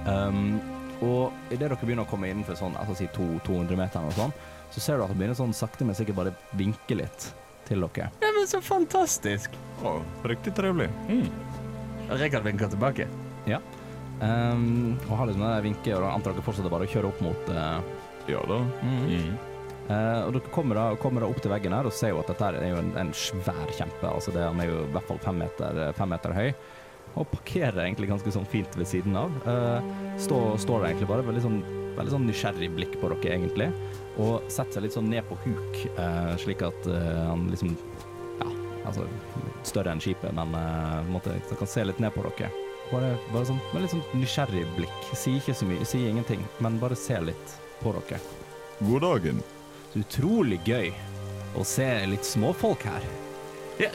[0.09, 0.57] Um,
[1.05, 4.33] og idet dere begynner å komme innenfor sånn, altså si to, 200 meter og sånn,
[4.72, 7.29] så ser du at han begynner sånn sakte, men sikkert bare vinke litt
[7.68, 8.09] til dere.
[8.24, 9.55] Ja, men så fantastisk.
[9.85, 10.88] Å, riktig trivelig.
[12.09, 13.09] Rekard vinker tilbake.
[14.18, 17.53] Um, og har liksom den der og antar dere fortsetter bare å kjøre opp mot
[17.55, 17.79] uh...
[18.29, 18.59] Ja da.
[18.85, 19.05] Mm.
[19.09, 19.47] Eh,
[19.88, 22.51] og dere kommer da, kommer da opp til veggen her og ser jo at dette
[22.61, 24.05] er jo en, en svær kjempe.
[24.05, 26.51] Altså det, Han er jo i hvert fall fem meter, fem meter høy.
[27.16, 29.33] Og parkerer egentlig ganske sånn fint ved siden av.
[29.46, 29.81] Uh,
[30.20, 31.59] står, der egentlig bare veldig sånn,
[31.96, 33.70] veldig sånn nysgjerrig blikk på dere, egentlig.
[34.20, 37.74] Og setter seg litt sånn ned på huk, uh, slik at uh, han liksom
[38.38, 38.48] Ja,
[38.87, 39.09] altså
[39.66, 42.53] større enn skipet, men uh, på en måte, så kan se litt ned på dere.
[42.88, 45.12] Bare, bare sånn, litt sånn nysgjerrig blikk.
[45.12, 48.20] Sier ikke så mye, sier ingenting, men bare ser litt på dere.
[48.79, 49.42] God dagen.
[49.98, 50.92] Utrolig gøy
[51.58, 53.06] å se litt småfolk her.
[53.78, 53.90] Ja,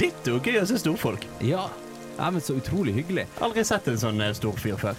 [0.00, 1.24] Ditto gøy å se storfolk.
[1.44, 1.68] Ja.
[2.16, 3.26] ja, men så utrolig hyggelig.
[3.44, 4.96] Aldri sett en sånn eh, stor fyr før.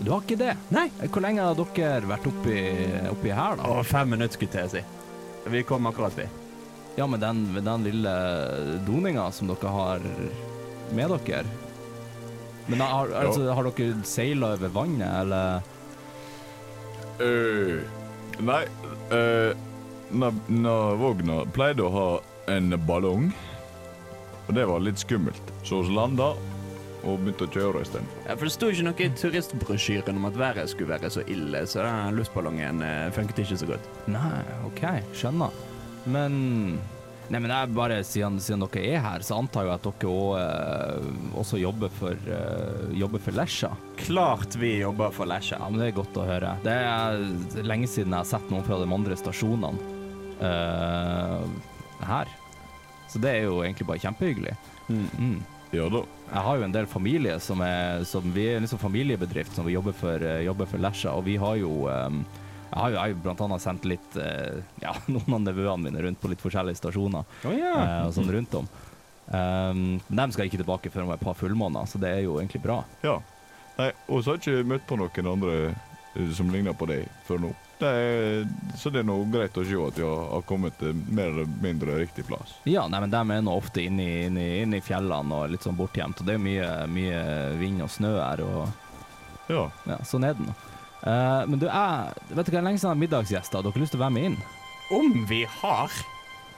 [0.00, 0.54] Du har ikke det?
[0.72, 0.88] Nei.
[1.06, 2.58] Hvor lenge har dere vært oppi,
[3.10, 3.68] oppi her, da?
[3.68, 4.84] Å, fem minutter, skulle jeg si.
[5.52, 6.26] Vi kom akkurat, vi.
[6.96, 8.14] Ja, med den, den lille
[8.86, 10.06] doninga som dere har
[10.96, 11.44] med dere.
[12.70, 15.62] Men har, altså, har dere seila over vannet, eller?
[17.20, 17.99] Eh,
[18.44, 18.64] nei,
[19.12, 19.52] uh,
[20.10, 22.08] na, vogna pleide å ha
[22.50, 23.30] en ballong,
[24.46, 25.52] og det var litt skummelt.
[25.66, 26.32] Så vi landa
[27.00, 28.24] og begynte å kjøre istedenfor.
[28.26, 31.62] Ja, for Det sto ikke noe i turistbrosjyren om at været skulle være så ille,
[31.66, 33.86] så den luftballongen eh, funket ikke så godt.
[34.12, 34.82] Nei, OK,
[35.16, 35.54] skjønner.
[36.10, 36.34] Men
[37.30, 40.38] Nei, men jeg bare, siden, siden dere er her, så antar jeg at dere også,
[40.40, 43.70] eh, også jobber for, eh, jobber for Lesja.
[44.00, 45.60] Klart vi jobber for Lesja.
[45.60, 46.56] Ja, men det er godt å høre.
[46.64, 49.78] Det er lenge siden jeg har sett noen fra de andre stasjonene
[50.42, 51.46] uh,
[52.02, 52.34] her.
[53.06, 54.56] Så det er jo egentlig bare kjempehyggelig.
[54.90, 55.38] Mm.
[55.70, 56.02] Ja da.
[56.32, 59.76] Jeg har jo en del familie som er som Vi er liksom familiebedrift som vi
[59.76, 62.24] jobber for, jobber for Lesja, og vi har jo um,
[62.70, 66.20] jeg har jo, jeg blant annet sendt litt eh, Ja, noen av nevøene mine rundt
[66.22, 67.82] på litt forskjellige stasjoner Oh, yeah.
[67.82, 68.68] eh, og sånn rundt om.
[69.30, 72.38] Um, men de skal ikke tilbake før om et par fullmåneder, så det er jo
[72.40, 72.80] egentlig bra.
[73.06, 73.20] Ja.
[73.78, 77.04] Nei, og så har jeg ikke møtt på noen andre eh, som ligner på deg
[77.28, 77.52] før nå.
[77.80, 78.42] Det er,
[78.76, 81.46] så det er nå greit å se at vi har har kommet til mer eller
[81.62, 82.58] mindre riktig plass.
[82.68, 85.64] Ja, nei, men de er nå ofte inne i, inne, inne i fjellene og litt
[85.64, 87.22] sånn bortgjemt, og det er mye, mye
[87.62, 88.68] vind og snø her, og
[89.50, 89.64] Ja.
[89.88, 90.52] ja, sånn er det nå.
[91.02, 93.94] Eh, men du, jeg vet du hva, lenge siden jeg har middagsgjester, har dere lyst
[93.96, 94.40] til å være med inn?
[94.94, 96.00] Om vi har!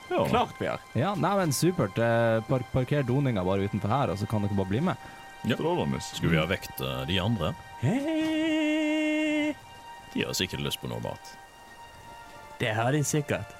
[0.09, 0.25] Jo.
[0.29, 0.81] Klart vi har.
[0.99, 1.97] Ja, nei, men supert.
[1.97, 5.11] Eh, Park, parker doninga bare utenfor her, og så kan dere bare bli med.
[5.43, 5.57] Ja.
[5.99, 7.49] Skulle vi ha vekt uh, de andre?
[7.81, 9.51] Hei.
[10.13, 11.33] De har sikkert lyst på noe mat.
[12.61, 13.51] Det har de sikkert.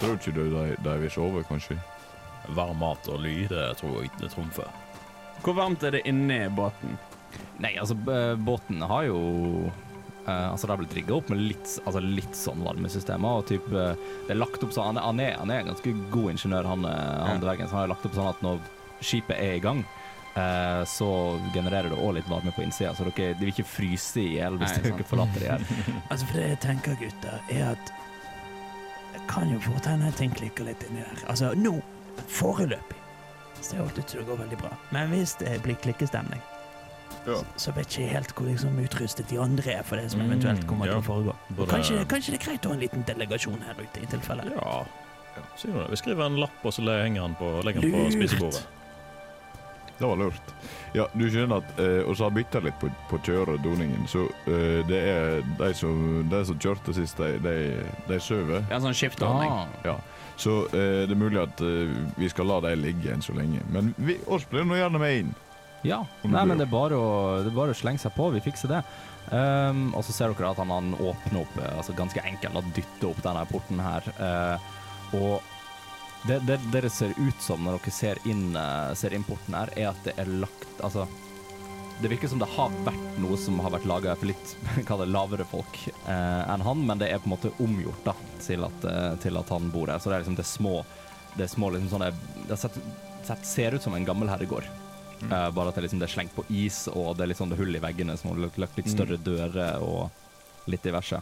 [0.00, 1.78] Tror ikke du de, de vil sove, kanskje?
[2.52, 4.68] Varm mat og lyd, det tror jeg det trumfer.
[5.42, 6.98] Hvor varmt er det inni båten?
[7.62, 7.96] Nei, altså,
[8.42, 9.18] båten har jo
[10.22, 13.64] Uh, Altså, det har blitt rigga opp med litt, altså, litt sånn varmesystemer, og typ
[13.74, 13.96] uh,
[14.28, 16.84] Det er lagt opp sånn Han han er, han er en ganske god ingeniør, han,
[16.86, 17.42] eh, han Ja.
[17.42, 18.60] dvergen, så han har lagt opp sånn at når
[19.02, 19.80] skipet er i gang
[20.36, 21.08] uh, så
[21.56, 24.60] genererer det òg litt varme på innsida, så dere de vil ikke fryse i hjel
[24.62, 25.66] hvis dere forlater de her.
[26.12, 27.92] Altså, for det jeg tenker, gutter, er at
[29.16, 31.26] det kan jo fort hende ting klikker litt inni der.
[31.26, 31.74] Altså, nå,
[32.30, 33.02] foreløpig,
[33.58, 34.70] så det ut til å gå veldig bra.
[34.94, 36.40] Men hvis det blir klikkestemning,
[37.26, 37.38] Ja.
[37.56, 40.66] så vet ikke helt hvor liksom utrustet de andre er for det som Mm, eventuelt
[40.66, 40.92] kommer ja.
[40.92, 41.34] til å foregå.
[41.56, 44.44] Både- Kanskje, kanskje det er greit å ha en liten delegasjon her ute, i tilfelle.
[44.56, 44.84] Ja.
[45.56, 45.90] Sier du det?
[45.90, 48.66] Vi skriver en lapp, og så henger han på, legger han på spisebordet.
[49.98, 50.48] Det var lurt.
[50.94, 54.98] Ja, du skjønner at eh, så har bytta litt på, på kjøredoningen, så eh, det
[54.98, 57.54] er de som, de som kjørte sist, de, de,
[58.08, 58.64] de sover.
[58.66, 59.52] Det er en sånn skifteordning.
[59.52, 59.68] Ah.
[59.86, 59.94] Ja.
[60.36, 63.62] Så eh, det er mulig at eh, vi skal la dem ligge enn så lenge.
[63.70, 65.32] Men vi, oss blir nå gjerne med inn.
[65.82, 66.02] Ja.
[66.22, 67.08] Nei, men det er bare å,
[67.42, 68.28] det er bare å slenge seg på.
[68.34, 68.82] Vi fikser det.
[69.30, 72.70] Um, og så ser dere at han, han åpner opp eh, altså ganske enkelt og
[72.74, 74.08] dytter opp denne porten her.
[74.18, 75.52] Uh, og
[76.26, 79.72] det, det dere ser ut som når dere ser inn, eh, ser inn porten her,
[79.74, 81.06] er at det er lagt Altså,
[82.02, 85.10] det virker som det har vært noe som har vært laga for litt det er,
[85.10, 88.86] lavere folk eh, enn han, men det er på en måte omgjort da, til at,
[89.22, 90.02] til at han bor her.
[90.02, 90.76] Så det er liksom det små
[91.34, 92.12] Det er små liksom sånne
[92.48, 92.78] Det sett,
[93.26, 94.70] sett, ser ut som en gammel herregård.
[95.30, 97.52] Eh, bare at det, liksom, det er slengt på is, og det er litt sånn
[97.52, 100.10] det er hull i veggene som har lagt- litt større dører og
[100.66, 101.20] litt diverse.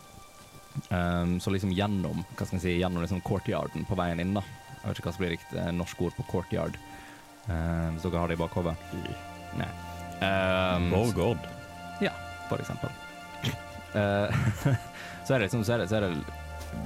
[0.88, 4.42] Um, så liksom gjennom hva skal jeg si, gjennom liksom courtyarden på veien inn, da.
[4.80, 6.76] Jeg vet ikke hva som blir riktig eh, norsk ord på courtyard.
[7.48, 8.76] Um, hvis dere har det i bakhodet.
[9.58, 9.70] Nei.
[10.20, 11.48] Um, Borgård.
[12.04, 12.12] ja,
[12.48, 12.92] for eksempel.
[13.90, 14.30] Uh,
[15.26, 16.39] så er det liksom så er det, så er det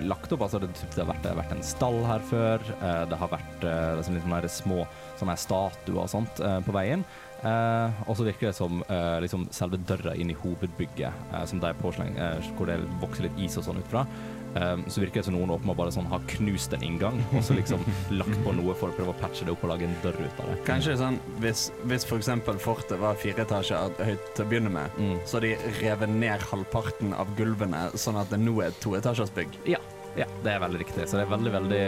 [0.05, 3.05] lagt opp, altså det, det har vært, det har vært en stall her før, eh,
[3.11, 3.69] det har vært
[3.99, 4.81] liksom sånne små
[5.21, 7.07] sånne statuer og sånt eh, på veien,
[7.45, 8.79] og så virker det som
[9.21, 12.15] liksom selve døra inn i hovedbygget, som det er påsleng,
[12.57, 14.07] hvor det vokser litt is og sånn ut fra,
[14.55, 17.57] eh, så virker det som noen åpenbart bare sånn har knust en inngang, og så
[17.59, 17.83] liksom
[18.21, 20.45] lagt på noe for å prøve å patche det opp og lage en dør ut
[20.45, 20.59] av det.
[20.69, 24.91] Kanskje sånn, hvis, hvis for eksempel fortet var fire etasjer høyt til å begynne med,
[24.95, 25.19] Mm.
[25.27, 29.33] så har de revet ned halvparten av gulvene, sånn at det nå er et toetasjers
[29.35, 29.57] bygg.
[29.75, 29.81] Ja,
[30.15, 31.09] ja, det er veldig riktig.
[31.11, 31.81] Så det er veldig, veldig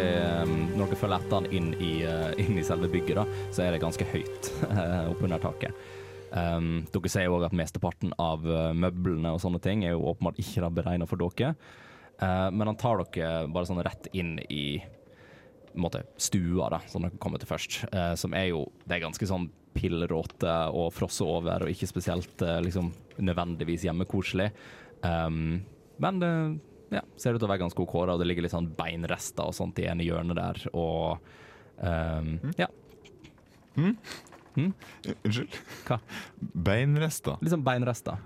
[0.43, 3.63] um, Når dere følger etter den inn i, uh, inn i selve bygget, da, så
[3.63, 5.87] er det ganske høyt uh, oppunder taket.
[6.33, 10.09] Um, dere ser jo òg at mesteparten av uh, møblene og sånne ting er jo
[10.11, 11.55] åpenbart ikke beregna for dere.
[12.21, 14.79] Uh, men han tar dere bare sånn rett inn i
[15.77, 17.83] måte, stua, da, som dere kommer til først.
[17.93, 22.41] uh, som er jo Det er ganske sånn pillråte og frosset over, og ikke spesielt
[22.47, 24.49] uh, liksom nødvendigvis hjemmekoselig.
[25.05, 25.61] Um,
[26.01, 26.33] men det
[26.97, 29.57] ja, ser ut til å være ganske OK, og det ligger litt sånn beinrester og
[29.57, 31.21] sånt i ene hjørnet der, og
[31.83, 32.71] um, ja,
[34.57, 35.53] Unnskyld?
[35.85, 35.99] Hva?
[36.41, 37.37] Beinrester?
[37.43, 38.23] litt sånn beinrester.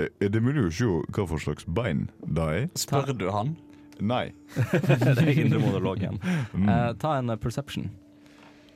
[0.00, 2.68] Er er det mulig å se hva for slags bein det er?
[2.78, 3.56] Spør du han?
[4.00, 4.30] Nei.
[4.56, 6.16] det er indre monologen.
[6.54, 6.68] Mm.
[6.68, 7.90] Uh, ta en eh, perception.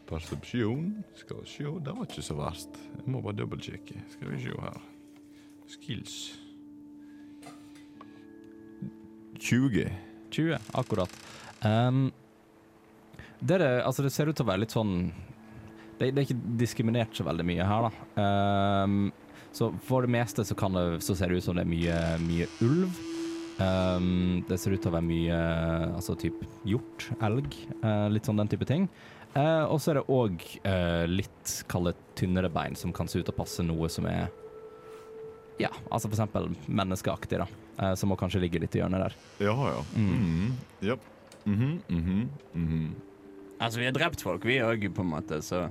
[0.05, 2.77] Persepsjon Skal vi se, det var ikke så verst.
[2.99, 4.03] Jeg må bare dobbeltsjekke.
[4.13, 4.83] Skal vi se her.
[5.73, 6.17] Skills
[9.41, 9.89] 20.
[10.31, 11.11] 20, akkurat.
[11.65, 12.13] Um,
[13.41, 15.13] det, det- altså det ser ut til å være litt sånn
[15.99, 18.25] det, det er ikke diskriminert så veldig mye her, da.
[18.85, 19.13] Um,
[19.55, 21.99] så for det meste så, kan det, så ser det ut som det er mye,
[22.27, 23.03] mye ulv.
[23.55, 25.37] Um, det ser ut til å være mye
[25.95, 28.89] altså typ hjort, elg, uh, litt sånn den type ting.
[29.35, 30.43] Uh, og så er det òg
[31.11, 34.27] litt, kall det tynnere bein, som kan se ut til å passe noe som er
[35.63, 37.47] ja, altså for eksempel menneskeaktig, da.
[37.79, 39.17] Uh, som må kanskje ligge litt i hjørnet der.
[39.47, 39.83] Ja, ja.
[39.95, 40.55] Mm.
[40.83, 41.11] Yep.
[41.45, 42.91] Mm -hmm, mm -hmm, mm -hmm.
[43.59, 45.69] Altså, vi har drept folk, vi òg, på en måte, så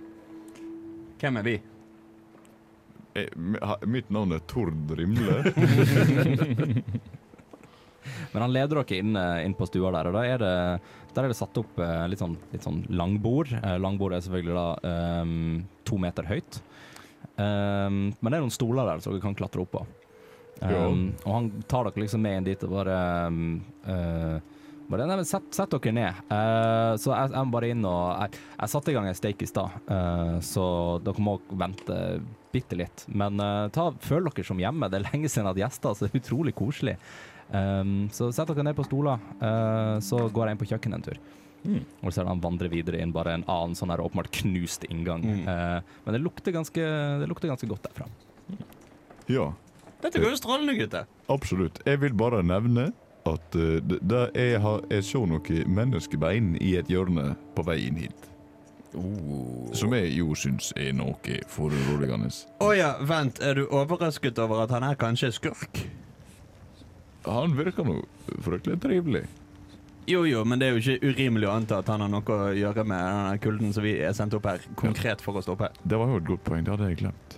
[1.20, 1.62] Hvem er vi?
[3.14, 3.30] Eh,
[3.86, 5.44] Mitt navn er Tord Rimle.
[8.34, 10.54] Men han leder dere inn, eh, inn på stua der, og er det,
[11.14, 13.54] der er det satt opp eh, litt, sånn, litt sånn langbord.
[13.80, 14.68] Langbordet er selvfølgelig da
[15.22, 16.62] um, to meter høyt.
[17.34, 19.86] Um, men det er noen stoler der som dere kan klatre opp på.
[20.62, 22.98] Um, og han tar dere liksom med inn dit og bare
[23.90, 24.36] eh,
[24.88, 26.22] bare, nei, men sett, sett dere ned.
[26.30, 29.44] Uh, så jeg, jeg må bare inn og Jeg, jeg satte i gang en steik
[29.44, 30.66] i stad, uh, så
[31.04, 31.98] dere må vente
[32.54, 33.06] bitte litt.
[33.10, 34.90] Men uh, ta, føl dere som hjemme.
[34.92, 36.98] Det er lenge siden jeg har hatt gjester, så det er utrolig koselig.
[37.54, 41.08] Um, så sett dere ned på stoler, uh, så går jeg inn på kjøkkenet en
[41.10, 41.20] tur.
[41.64, 41.84] Mm.
[42.02, 44.88] Og så er det han vandrer videre inn bare en annen sånn her åpenbart knust
[44.90, 45.24] inngang.
[45.24, 45.44] Mm.
[45.48, 46.88] Uh, men det lukter, ganske,
[47.22, 48.10] det lukter ganske godt derfra.
[49.32, 49.54] Ja,
[50.04, 51.08] Dette går jo strålende, gutter.
[51.32, 51.80] absolutt.
[51.88, 52.90] Jeg vil bare nevne
[53.30, 53.80] at uh,
[54.36, 58.30] jeg, har, jeg så noe menneskebein i et hjørne på vei inn hit.
[58.94, 59.70] Oh.
[59.74, 62.30] Som jeg jo syns er noe foruroligende.
[62.62, 65.86] Å ja, vent, er du overrasket over at han her kanskje er skurk?
[67.26, 68.02] Han virker nå
[68.44, 69.24] fryktelig trivelig.
[70.10, 72.50] Jo jo, men det er jo ikke urimelig å anta at han har noe å
[72.52, 75.70] gjøre med denne kulden som vi er sendt opp her, konkret for å stoppe.
[75.80, 76.66] Det var jo et godt poeng.
[76.66, 77.38] Det hadde jeg glemt.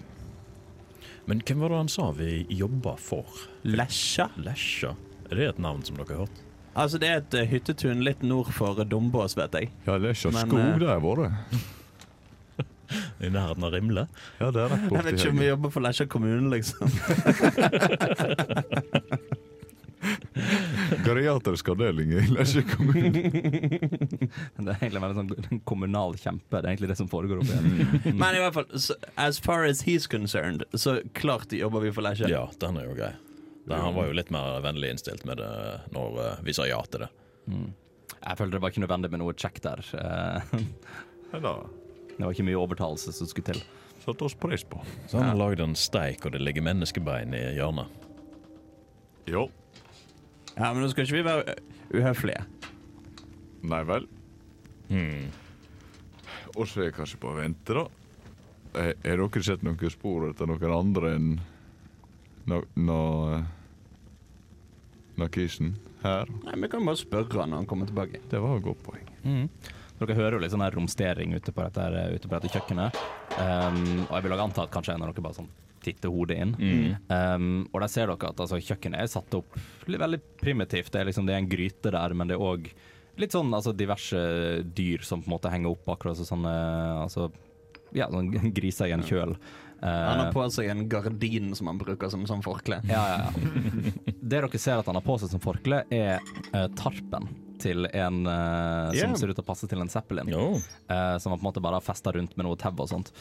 [1.30, 3.46] Men hvem var det han sa vi jobba for?
[3.66, 4.32] Lesja?
[4.42, 4.96] Lesja?
[5.30, 6.45] Er det et navn som dere har hørt?
[6.76, 9.72] Altså, det er et eh, hyttetun litt nord for Dombås, vet jeg.
[9.88, 11.32] Ja, det er ikke Men, skog eh, jeg har vært.
[13.26, 14.04] I nærheten av Rimle?
[14.42, 16.88] Ja, det er rett Jeg vet ikke om vi jobber for Lesja kommune, liksom.
[21.06, 23.24] Geriatrisk avdeling i Lesja kommune.
[24.66, 26.60] Det er egentlig veldig sånn en kommunal kjempe.
[26.60, 28.12] Det er egentlig det som foregår oppi her.
[28.12, 32.06] Men i hvert fall, så, as far as he's concerned, så klart jobber vi for
[32.06, 32.30] Lesja.
[32.32, 33.14] Ja, den er jo grei.
[33.66, 35.50] Den, han var jo litt mer vennlig innstilt med det
[35.96, 37.10] når eh, vi sa ja til det.
[37.50, 37.72] Mm.
[38.16, 39.82] Jeg følte det var ikke nødvendig med noe check der.
[39.98, 40.60] Eh,
[41.34, 41.56] Ja,
[42.16, 43.64] Det var ikke mye overtalelse som skulle til.
[44.06, 44.80] satte oss pris på.
[45.10, 47.90] Så han har lagd en steik, og det ligger menneskebein i hjørnet.
[49.28, 49.48] Jo.
[50.56, 51.56] Ja, men nå skal ikke vi være
[51.92, 52.46] uhøflige.
[53.66, 54.06] Nei vel.
[54.88, 55.26] Hmm.
[56.56, 57.84] Og så er jeg kanskje på å vente, da.
[58.80, 61.30] Eh, Har dere sett noen spor etter noen andre enn
[62.50, 63.46] na, Når
[65.20, 66.30] Nakisen her?
[66.44, 68.22] Nei, Vi kan bare spørre han når han kommer tilbake.
[68.30, 69.12] Det var et godt poeng.
[69.24, 69.50] Mm.
[69.96, 71.86] Dere hører jo litt sånn her romstering ute på dette,
[72.18, 72.98] ute på dette kjøkkenet.
[73.40, 75.54] Um, og jeg vil også anta at kanskje en av dere bare sånn
[75.86, 76.52] titter hodet inn.
[76.60, 76.98] Mm.
[77.08, 79.56] Um, og der ser dere at altså, kjøkkenet er satt opp
[79.88, 80.92] litt, veldig primitivt.
[80.92, 82.68] Det er, liksom, det er en gryte der, men det er òg
[83.22, 84.20] litt sånn altså, diverse
[84.76, 86.56] dyr som på en måte henger opp akkurat sånne
[87.06, 87.30] altså,
[87.96, 89.38] ja, sånn griser i en kjøl.
[89.82, 92.82] Han har Uh, på seg en gardin som han bruker som som forkle.
[92.90, 94.14] ja, ja, ja.
[94.26, 96.24] Det dere ser at han har på seg som forkle, er
[96.56, 97.28] uh, tarpen
[97.62, 100.30] til en eh, som ser ut til å passe til en Zeppelin.
[100.32, 100.58] Jo.
[100.92, 103.12] eh, som han på en måte bare har festa rundt med noe tau og sånt.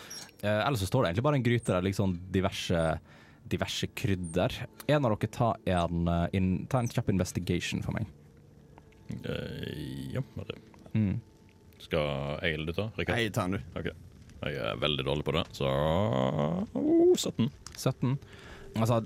[0.42, 2.82] Eh, ellers så står det egentlig bare en gryte der, liksom diverse,
[3.54, 4.56] diverse krydder.
[4.88, 8.10] En av dere ta en, eh, in, ta en kjapp investigation for meg.
[9.22, 10.58] Eh, ja, bare.
[10.94, 11.20] Mm.
[11.84, 12.10] Skal
[12.42, 12.90] jeg eller du ta?
[12.98, 13.20] Rikard?
[13.20, 13.80] Jeg ta den, du.
[13.80, 13.92] Ok.
[14.44, 17.48] Jeg er veldig dårlig på det, så oh, 17.
[17.76, 18.16] 17.
[18.74, 18.98] Altså,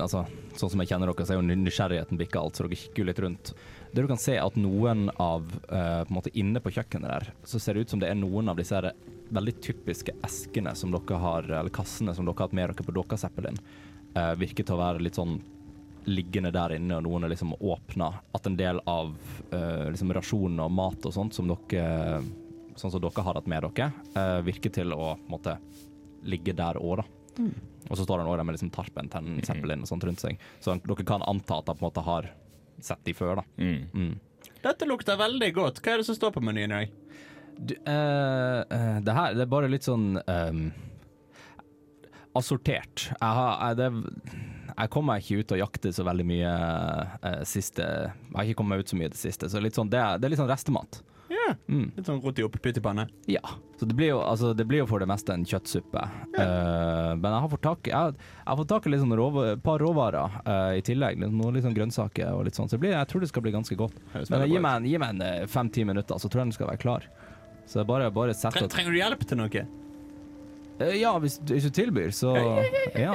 [0.00, 0.22] altså,
[0.56, 3.08] sånn som jeg kjenner dere, så er jo nysgjerrigheten bikka alt, så dere kikker jo
[3.10, 3.52] litt rundt.
[3.92, 7.32] Det du kan se er at noen av uh, på måte Inne på kjøkkenet der,
[7.44, 8.92] så ser det ut som det er noen av disse her
[9.30, 12.96] veldig typiske eskene som dere har, eller kassene som dere har hatt med dere på
[12.96, 13.60] deres Zeppelin,
[14.16, 15.36] eh, virker til å være litt sånn
[16.10, 18.08] liggende der inne, og noen er liksom åpna.
[18.34, 19.12] At en del av
[19.52, 22.22] uh, liksom rasjonene og mat og sånt som dere
[22.80, 25.58] Sånn som dere har hatt med dere, eh, virker til å måtte
[26.24, 27.08] ligge der òg, da.
[27.88, 30.22] Og så står han også der med liksom tarpen til en Zeppelin og sånt rundt
[30.22, 30.40] seg.
[30.62, 32.28] Så dere kan anta at han på en måte har
[32.84, 33.44] sett de før, da.
[33.60, 33.88] Mm.
[33.94, 34.50] Mm.
[34.64, 35.80] Dette lukter veldig godt.
[35.80, 36.96] Hva er det som står på menyen i dag?
[37.60, 40.62] Du, uh, eh, det her det er bare litt sånn um,
[42.38, 43.10] assortert.
[43.10, 44.38] Jeg har, jeg, det,
[44.70, 46.52] jeg kom meg ikke ut og jakte så veldig mye
[47.20, 49.92] uh, siste Jeg har ikke kommet meg ut så mye det siste, så litt sånn,
[49.92, 51.02] det, det er litt sånn restemat.
[51.30, 51.52] Ja.
[51.70, 51.92] Mm.
[51.94, 53.04] Litt sånn roti opp i pyttipanne.
[53.30, 53.40] Ja.
[53.78, 56.02] Så det blir, jo, altså, det blir jo for det meste en kjøttsuppe.
[56.36, 59.62] Eh, men jeg har fått tak, jeg, jeg har fått tak i litt sånn et
[59.64, 61.20] par råvarer uh, i tillegg.
[61.22, 62.68] Litt, noen sånn grønnsaker og litt sånn.
[62.68, 63.96] Så det blir, jeg tror det skal bli ganske godt.
[64.28, 66.72] Men gi meg, en- gi meg en eh, fem-ti minutter, så tror jeg den skal
[66.72, 67.06] være klar.
[67.70, 69.66] Så bare, bare sett Tre, trenger du hjelp til noe?
[70.80, 72.34] Uh, Ja, hvis, hvis du tilbyr, så
[72.98, 73.14] ja.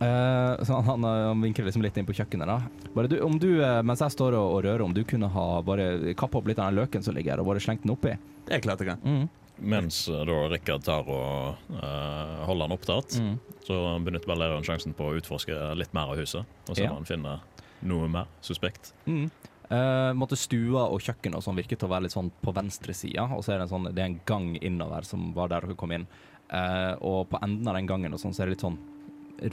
[0.00, 2.48] Eh, så han, han, han vinker liksom litt inn på kjøkkenet.
[2.50, 5.28] da Bare du, om du, eh, Mens jeg står og, og rører, om du kunne
[5.30, 7.94] ha bare kappa opp litt av den løken som ligger her, og bare slengt den
[7.94, 8.16] oppi?
[8.48, 9.04] Det er klart jeg kan.
[9.06, 9.28] Mm.
[9.70, 13.36] Mens eh, da Rikard tar og uh, holder han opptatt, Mm.
[13.64, 16.44] så benytter Valerian sjansen på å utforske litt mer av huset.
[16.68, 16.90] Og se Ja.
[16.90, 17.38] om han finner
[17.86, 18.90] noe mer suspekt.
[19.06, 19.28] Mm.
[19.70, 22.92] Uh, måtte stua og kjøkkenet og sånn virket til å være litt sånn på venstre
[22.92, 23.22] side.
[23.30, 25.74] og så er det en sånn Det er en gang innover som var der dere
[25.78, 26.06] kom inn.
[26.52, 28.76] Uh, og på enden av den gangen og sånn, så er det litt sånn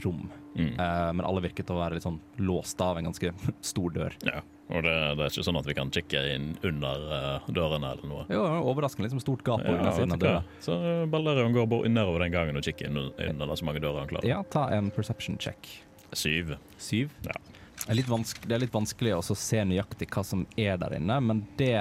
[0.04, 0.30] rom.
[0.56, 0.74] Mm.
[0.80, 3.32] Uh, men alle virket å være litt sånn låst av en ganske
[3.72, 4.18] stor dør.
[4.28, 4.42] Ja,
[4.72, 8.08] og det, det er ikke sånn at vi kan kikke inn under uh, dørene eller
[8.08, 8.26] noe.
[8.32, 10.44] Jo, overraskende liksom stort gap på Ja, siden av døra.
[10.64, 14.04] Så eh, Valerian går nedover den gangen og kikker inn, inn under så mange dører
[14.04, 14.30] han klarer.
[14.30, 15.74] Ja, ta en perception check.
[16.12, 16.56] Syv.
[16.80, 17.12] Syv.
[17.28, 17.36] Ja.
[17.82, 21.46] Det er det er litt vanskelig å se nøyaktig hva som er der inne, men
[21.58, 21.74] det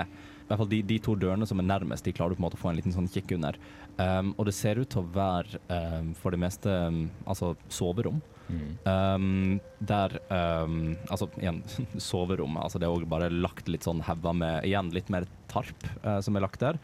[0.51, 2.47] i hvert fall de, de to dørene som er nærmest, de klarer du på en
[2.49, 3.55] måte å få en liten sånn kikk under.
[4.01, 8.21] Um, og det ser ut til å være um, for det meste um, altså soverom.
[8.51, 9.61] Mm.
[9.87, 11.61] Der Altså, igjen,
[12.11, 12.57] soverom.
[12.59, 16.19] Altså, det er òg bare lagt litt sånn hauger med Igjen litt mer tarp uh,
[16.25, 16.81] som er lagt der.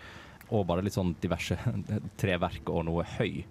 [0.55, 1.59] Og bare litt sånn diverse
[2.20, 3.42] treverk og noe høy.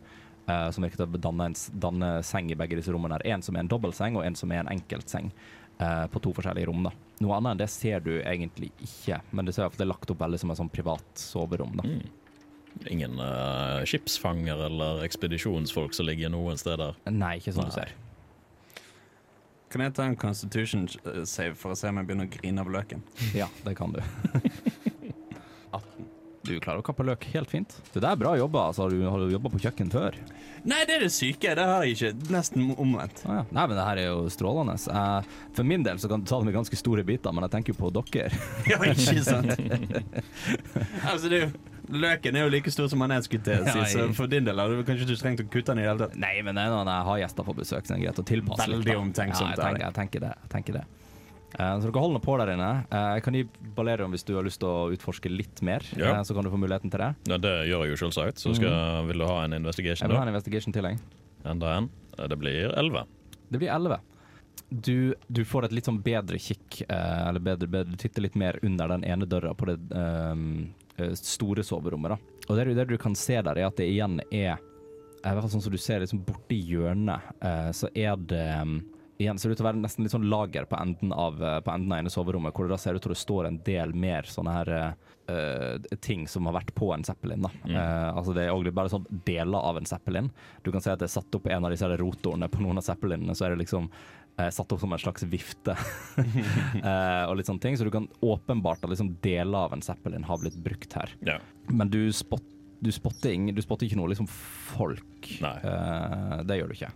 [0.46, 3.18] Uh, som virker til å danne en danne seng i begge disse rommene.
[3.18, 5.32] her En som er en dobbeltseng, og en som er en enkeltseng.
[5.76, 6.86] Uh, på to forskjellige rom.
[6.86, 9.84] da Noe annet enn det ser du egentlig ikke, men det ser i hvert det
[9.84, 11.76] er lagt opp veldig som et sånn privat soverom.
[11.76, 12.06] da Mm.
[12.92, 16.98] Ingen uh, skipsfanger eller ekspedisjonsfolk som ligger noen steder.
[17.10, 17.94] Nei, ikke som du ser.
[19.76, 22.64] Kan jeg ta en constitution eh, save for å se om jeg begynner å grine
[22.64, 23.02] av løken?
[23.42, 24.00] Ja, det kan du.
[25.76, 26.06] 18.
[26.46, 27.74] Du klarer å kappe løk helt fint.
[27.90, 28.68] Det der er bra jobba.
[28.70, 30.16] Altså, har du, har du jobba på kjøkken før?
[30.66, 31.56] Nei, det er det syke.
[31.58, 32.30] Det har jeg ikke.
[32.34, 33.24] Nesten omvendt.
[33.26, 33.46] Ah, ja.
[33.50, 34.78] Nei, men det her er jo strålende.
[34.86, 37.56] Uh, for min del så kan du ta det med ganske store biter, men jeg
[37.58, 38.30] tenker jo på dere.
[38.70, 39.58] Ja, ikke sant?
[41.10, 41.52] altså, det er jo
[41.90, 44.60] Løken er jo like stor som han er, skulle jeg si, så for din del
[44.62, 46.20] hadde du kanskje ikke trengt å kutte den i det hele tatt.
[46.22, 48.28] Nei, men det er når jeg har gjester på besøk, så er det greit å
[48.32, 48.78] tilpasse litt.
[48.84, 50.32] Veldig omtenksomt Ja, jeg tenker, jeg tenker det.
[50.46, 50.86] Jeg tenker det.
[51.56, 52.72] Eh, så dere holder på der inne.
[52.92, 53.44] Uh, jeg kan gi
[53.78, 56.18] Balerion hvis du har lyst til å utforske litt mer, Ja.
[56.18, 57.12] Uh, så kan du få muligheten til det.
[57.32, 58.42] Ja, det gjør jeg jo selvsagt.
[58.44, 60.04] Så skal, vil du ha en investigation?
[60.04, 61.00] Jeg investigation, vil ha en investigation til, jeg.
[61.46, 61.90] Enda en.
[62.18, 63.06] Eh, Det blir elleve.
[63.50, 64.00] Det blir 11.
[64.70, 68.36] Du, du får et litt sånn bedre kikk, eh, eller bedre, bedre, du titter litt
[68.40, 70.85] mer under den ene døra på det ehm, eh,
[71.20, 72.16] store soverommet.
[72.16, 72.36] da.
[72.48, 74.60] Og det, det du kan se der, er at det igjen er eh,
[75.26, 78.78] I hvert fall sånn som du ser liksom borti hjørnet, eh, så er det ehm,
[79.16, 81.62] Igjen ser det ut til å være nesten litt sånn lager på enden av, eh,
[81.64, 83.94] på enden av ene soverommet, hvor det da ser ut til det står en del
[83.96, 84.90] mer sånne her eh,
[85.32, 87.46] eh, ting som har vært på en Zeppelin.
[87.48, 87.52] da.
[87.64, 87.78] Mm.
[87.78, 90.28] Uh, altså Det er også bare sånn deler av en Zeppelin.
[90.68, 92.84] Du kan se at det er satt opp en av disse rotorene på noen av
[92.90, 93.88] Zeppelinene, så er det liksom
[94.38, 95.76] eh, satt opp som en slags vifte.
[96.84, 100.28] eh, og litt sånne ting, Så du kan åpenbart at liksom deler av en Zeppelin
[100.28, 101.14] har blitt brukt her.
[101.26, 101.40] Ja.
[101.68, 102.44] Men du, spot,
[102.80, 105.30] du, spotter, ingen, du spotter ikke noe liksom folk.
[105.44, 105.56] Nei.
[105.64, 106.92] Eh, det gjør du ikke.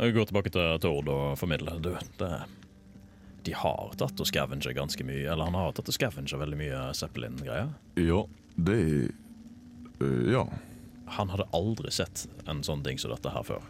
[0.00, 1.80] Jeg går tilbake til Tord og formidler.
[1.84, 2.30] Du, det
[3.44, 5.26] De har tatt og scavenger ganske mye.
[5.28, 7.74] Eller han har tatt og scavenger veldig mye Zeppelin-greier.
[8.00, 8.24] Ja,
[8.56, 8.80] det
[10.00, 10.48] øh, Ja.
[11.10, 13.64] Han hadde aldri sett en sånn ting som dette her før.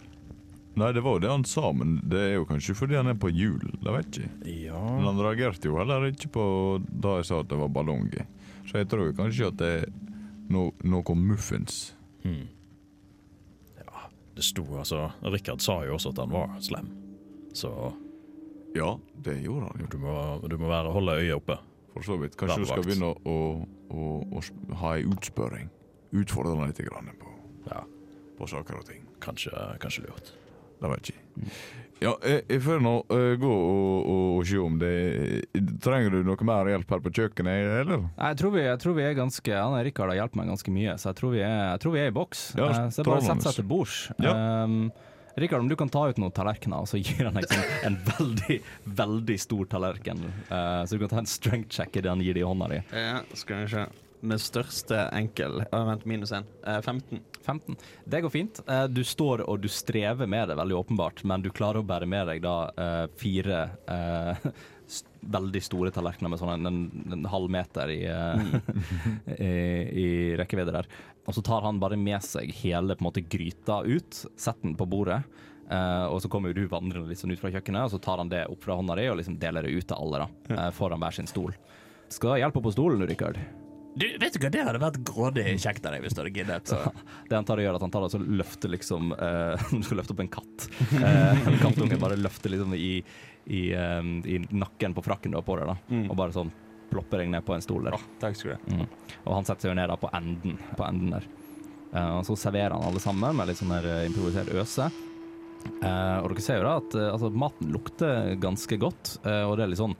[0.80, 3.18] Nei, det var jo det han sa, men det er jo kanskje fordi han er
[3.20, 3.60] på hjul.
[3.84, 4.80] Det vet jeg Ja.
[4.80, 6.44] Men han reagerte jo heller ikke på
[6.88, 8.24] da jeg sa at det var ballonger.
[8.68, 9.90] Så jeg tror kanskje at det er
[10.50, 11.92] no, noe muffins.
[12.24, 12.46] hmm.
[13.80, 16.90] Ja, det sto altså Rikard sa jo også at han var slem.
[17.52, 17.72] Så
[18.76, 19.86] Ja, det gjorde han jo.
[19.90, 20.12] du må,
[20.46, 21.56] du må være, holde øyet oppe.
[21.90, 22.36] For så vidt.
[22.38, 23.38] Kanskje du skal begynne å, å,
[23.90, 24.42] å å
[24.78, 25.66] ha ei utspørring.
[26.14, 27.32] Utfordre han litt grann på,
[27.66, 27.80] Ja,
[28.38, 29.02] på saker og ting.
[29.20, 29.50] kanskje,
[29.82, 30.30] kanskje lurt.
[30.80, 31.60] Det vet jeg ikke.
[32.00, 34.92] Ja, jeg, jeg får nå eh, gå og, og, og se om det
[35.84, 38.06] Trenger du noe mer hjelp her på kjøkkenet, eller?
[38.16, 40.96] Jeg tror vi, jeg tror vi er ganske Han Rikard har hjulpet meg ganske mye,
[40.96, 42.46] så jeg tror vi er, jeg tror vi er i boks.
[42.56, 43.98] Ja, Eh, så det er bare å sette seg til bords.
[44.24, 44.32] Ja.
[44.64, 44.80] Um,
[45.40, 47.98] Rikard, om du kan ta ut noen tallerkener, og så gir han deg sånn en
[48.08, 48.56] veldig,
[48.98, 50.24] veldig stor tallerken.
[50.48, 52.70] Uh, så du kan ta en strength check i det han gir deg i hånda
[52.72, 52.80] di.
[52.96, 53.84] Ja, skal vi se.
[54.20, 56.44] Med største enkel uh, Vent, minus én.
[56.66, 57.20] Uh, 15.
[57.46, 57.76] 15.
[58.04, 58.60] Det går fint.
[58.68, 62.08] Uh, Du står og du strever med det, veldig åpenbart, men du klarer å bære
[62.10, 64.50] med deg da eh, fire eh,
[65.36, 68.00] veldig store tallerkener med sånn en, en, en halv meter i,
[69.36, 69.52] i,
[70.04, 70.08] i
[70.40, 70.88] rekkevidde der.
[71.28, 74.76] Og så tar han bare med seg hele på en måte gryta ut, setter den
[74.78, 75.22] på bordet.
[75.70, 78.30] Uh, og så kommer du vandrende litt sånn ut fra kjøkkenet, og så tar han
[78.32, 80.56] det opp fra hånda di og liksom deler det ut til alle, da.
[80.56, 81.54] uh, foran hver sin stol.
[82.10, 83.38] Skal hjelpe på stolen, Rikard?
[83.94, 86.70] Du, vet du hva, det hadde vært grådig kjekt av deg hvis du hadde giddet.
[86.70, 86.78] Så
[87.28, 90.00] det han tar og gjør, at han tar og så løfter liksom uh, Du skal
[90.02, 90.66] løfte opp en katt.
[90.94, 92.96] Uh, en kattunge bare løfter liksom i,
[93.50, 95.78] i, um, i nakken på frakken du har på deg, da.
[95.90, 96.06] Mm.
[96.08, 96.52] Og bare sånn
[96.90, 97.98] plopper deg ned på en stol der.
[98.22, 98.74] Takk skal du.
[98.74, 98.88] Mm.
[99.24, 101.28] Og han setter seg jo ned da på enden, på enden der.
[101.90, 104.86] Uh, og så serverer han alle sammen med litt sånn eh, improvisert øse.
[105.82, 109.64] Uh, og dere ser jo da at uh, altså, maten lukter ganske godt, og det
[109.64, 109.98] er litt sånn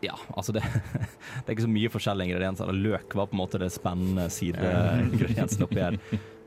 [0.00, 0.62] ja, altså det,
[1.44, 2.72] det er ikke så mye forskjellige ingredienser.
[2.72, 5.98] Løk var på en måte det spennende sideingrediensen oppi her.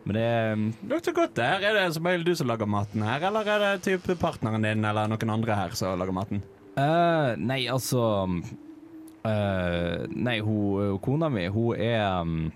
[0.04, 1.64] Men det er lukter godt Her.
[1.64, 4.84] Er det som regel du som lager maten her, eller er det typ partneren din
[4.84, 6.42] eller noen andre her som lager maten?
[6.74, 12.48] Uh, nei, altså uh, Nei, hun, kona mi, hun er um,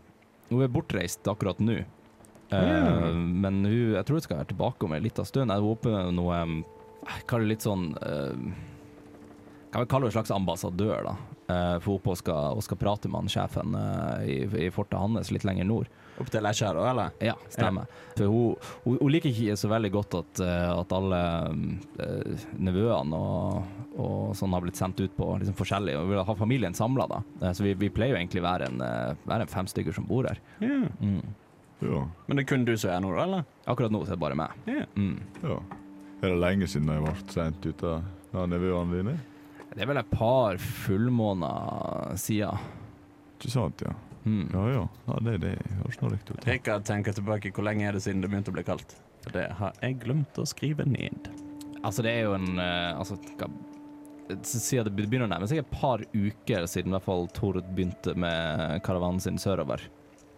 [0.50, 1.84] Hun er bortreist akkurat nå.
[2.52, 3.12] Uh, Ja.
[3.14, 5.52] Men hun, jeg tror hun skal være tilbake om en liten stund.
[5.52, 6.58] Jeg håper noe um,
[7.06, 7.90] Jeg kaller det litt sånn
[9.72, 11.16] Kan vi kalle en slags ambassadør, da.
[11.48, 14.38] Eh, for hun, skal, hun skal prate med han sjefen eh, i,
[14.68, 15.90] i fortet hans litt lenger nord.
[16.18, 17.14] Opp til Lesja, òg, eller?
[17.24, 17.88] Ja, stemmer.
[18.18, 21.22] For hun, hun, hun liker ikke så veldig godt at, eh, at alle
[22.02, 26.38] uh, nevøene og, og sånn har blitt sendt ut på liksom forskjellig, Hun vil ha
[26.40, 27.54] familien samla, da.
[27.54, 28.82] Så vi, vi pleier jo egentlig være en,
[29.30, 30.42] være en fem stykker som bor her.
[30.64, 30.84] Ja.
[31.00, 31.22] Mm.
[31.86, 32.04] Ja.
[32.26, 33.48] Men det er kun du som er nå, da, eller?
[33.70, 34.60] Akkurat nå så er det bare meg.
[34.66, 34.90] Ja.
[34.98, 35.18] Mm.
[35.44, 35.62] ja.
[36.18, 39.20] Er det lenge siden jeg ble sendt ut av nevøene dine?
[39.78, 42.62] Det er vel et par fullmåneder siden.
[43.38, 43.92] Ikke sant, ja.
[44.24, 44.48] Mm.
[44.50, 44.86] Ja ja.
[45.06, 45.52] ja det, det
[45.84, 46.40] høres nå riktig ut.
[46.42, 46.56] ja.
[46.56, 48.96] Rikard tenker tilbake hvor lenge er det siden det begynte å bli kaldt?
[49.22, 51.30] For det har jeg glemt å skrive ned.
[51.84, 53.52] Altså, det er jo en eh, Altså, hva
[54.50, 58.18] si det begynner å nærme seg et par uker siden i hvert fall Tord begynte
[58.18, 59.86] med karavanen sin sørover.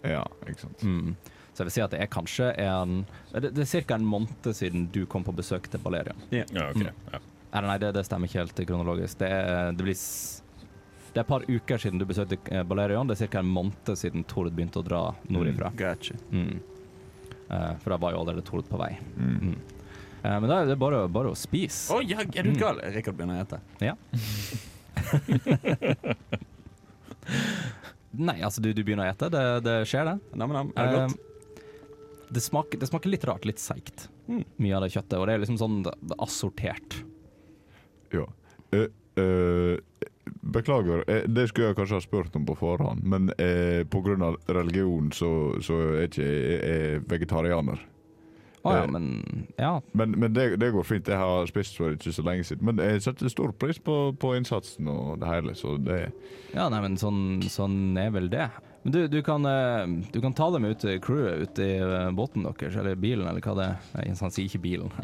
[0.03, 0.83] Ja, ikke sant.
[0.83, 1.15] Mm.
[1.55, 3.95] Så jeg vil si at det er kanskje en Det, det er ca.
[3.95, 6.27] en måned siden du kom på besøk til Balerion.
[6.35, 6.91] Ja, ok.
[7.15, 7.23] Ja.
[7.51, 9.17] Eller nei, det, det stemmer ikke helt kronologisk.
[9.23, 10.43] Det er, det blir s-
[11.09, 13.07] det er et par uker siden du besøkte eh, Balerion.
[13.09, 13.39] Det er ca.
[13.41, 14.99] en måned siden Tord begynte å dra
[15.33, 15.71] nordifra.
[15.79, 16.13] Gotcha.
[16.29, 16.59] Mm.
[17.49, 18.91] Uh, for da var jo allerede Tord på vei.
[19.17, 19.39] Mm.
[19.41, 19.55] Mm.
[20.21, 21.89] Uh, men da er det bare, bare å spise.
[21.95, 22.77] Å ja, er du gal?
[22.93, 23.57] Rikard begynner å gjette.
[23.81, 23.97] Ja.
[28.19, 29.29] Nei, altså du, du begynner å ete.
[29.33, 30.17] Det, det skjer, det.
[30.37, 31.13] Nam-nam, er det godt?
[31.17, 31.21] Uh,
[32.29, 34.43] det, smaker, det smaker litt rart, litt seigt, Mm.
[34.61, 35.15] mye av det kjøttet.
[35.17, 36.99] Og det er liksom sånn er assortert.
[38.13, 38.25] Ja.
[38.75, 38.87] Uh,
[39.19, 39.77] uh,
[40.41, 44.35] beklager, eh, det skulle jeg kanskje ha spurt om på forhånd, men eh, pga.
[44.47, 47.79] religion så, så er ikke jeg er vegetarianer.
[48.63, 48.87] Å ja, Eh.
[48.91, 49.81] men Ja.
[49.93, 51.07] Men, men det, det går fint.
[51.07, 52.65] Jeg har spist for ikke så lenge siden.
[52.65, 56.11] Men jeg setter stor pris på, på innsatsen og det hele, så det
[56.53, 58.49] ja nei, men sånn, sånn er vel det.
[58.83, 62.09] Men du, du, kan, eh, du kan ta dem ut til crewet ute i eh,
[62.15, 63.87] båten deres, eller bilen, eller hva det er.
[63.97, 64.93] Nei, Han sier ikke bilen.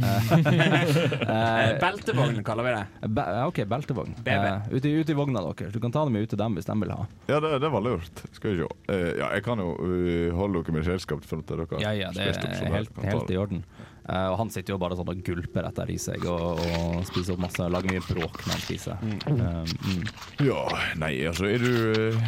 [1.26, 3.10] Eh, Eh, Beltevogn kaller vi det.
[3.16, 4.14] Be OK, beltevogn.
[4.24, 4.30] BB.
[4.30, 5.74] Eh, ute, i- ute i vogna deres.
[5.74, 7.06] Du kan ta dem ut til dem hvis de vil ha.
[7.28, 8.22] Ja, det, det var lurt.
[8.36, 8.70] Skal vi se.
[8.90, 12.12] Uh, ja, jeg kan jo eh, holde dere med selskap til dere har Ja, ja,
[12.16, 13.64] det spist opp så er dere helt, helt i orden.
[14.06, 17.34] Eh, og han sitter jo bare sånn og gulper etter i seg og, og spiser
[17.36, 19.06] opp masse, lager mye bråk når han spiser.
[19.26, 20.04] Eh, mm.
[20.46, 20.62] Ja,
[21.02, 21.72] nei, altså, er du
[22.14, 22.28] eh,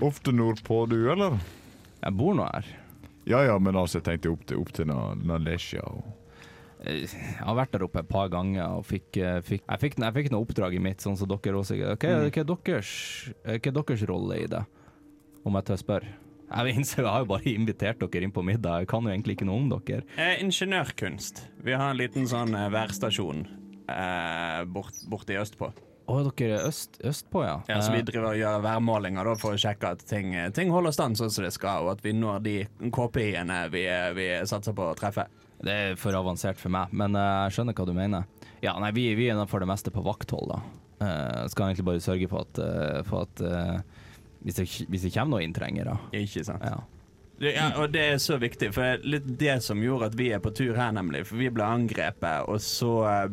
[0.00, 1.38] ofte nordpå, du, eller?
[2.04, 2.66] Jeg bor nå her.
[3.28, 6.04] Ja ja, men altså, jeg tenkte opp til, opp til Na- Nalesja og
[6.84, 9.94] Eh, Jeg har vært der oppe et par ganger og fikk, eh, fikk jeg, fikk,
[10.02, 11.78] jeg fikk noe oppdrag i mitt, sånn som dere også.
[11.78, 12.90] Hva, er- hva, er deres,
[13.46, 14.60] hva er deres rolle i det,
[15.46, 16.10] om jeg tør spørre?
[16.52, 19.38] Jeg innser jeg har jo bare invitert dere inn på middag, jeg kan jo egentlig
[19.38, 20.02] ikke noe om dere.
[20.18, 21.40] Eh, ingeniørkunst.
[21.64, 23.46] Vi har en liten sånn eh, værstasjon
[23.88, 25.72] eh, bort, borte i østpå.
[26.04, 27.54] Å, dere er øst, østpå, ja?
[27.70, 30.72] Ja, så vi Eh, driver og gjør værmålinger da, for å sjekke at ting, ting
[30.74, 32.54] holder stand sånn som det skal, og at vi når de
[32.92, 33.86] KPI-ene vi,
[34.18, 35.26] vi satser på å treffe.
[35.64, 38.26] Det er for avansert for meg, men eh, jeg skjønner hva du mener.
[38.64, 40.62] Ja, nei, vi, vi er for det meste på vakthold, da.
[41.04, 44.04] Uh, skal egentlig bare sørge for at, uh, for at uh,
[44.46, 45.96] hvis, det, hvis det kommer noen inntrengere.
[46.16, 46.64] Ikke sant?
[46.64, 46.78] Ja.
[47.42, 50.28] Ja, og det er så viktig, for det er litt det som gjorde at vi
[50.32, 51.24] er på tur her, nemlig.
[51.26, 53.24] For vi ble angrepet, og så eh,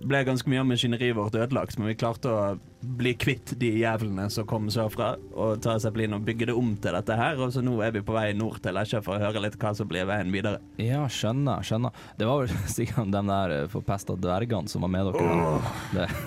[0.00, 2.42] ble ganske mye av maskineriet vårt ødelagt, men vi klarte å
[2.80, 6.96] bli kvitt de jævlene som kom sørfra, og ta Zeppelin og bygge det om til
[6.96, 7.36] dette her.
[7.40, 9.74] Og så nå er vi på vei nord til Lesja for å høre litt hva
[9.76, 10.62] som blir veien videre.
[10.80, 11.92] ja, skjønner, skjønner.
[12.16, 15.40] Det var vel sikkert de der eh, forpesta dvergene som var med dere.
[15.50, 15.74] Oh,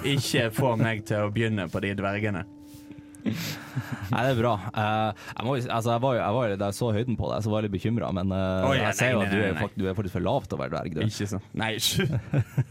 [0.05, 2.45] Ikke få meg til å begynne på de dvergene.
[3.23, 4.53] Nei, det er bra.
[4.69, 7.53] Eh, jeg, må, altså, jeg var jeg var da jeg så høyden på deg, så
[7.53, 9.85] var jeg litt bekymra, men eh, Å, ja, jeg ser jo at du er, du
[9.87, 10.97] er faktisk for lav til å være dverg.
[10.97, 11.05] Du.
[11.07, 11.45] Ikke sånn.
[11.59, 12.19] Nei, ikke,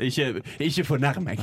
[0.08, 0.28] ikke,
[0.68, 1.42] ikke fornærm meg.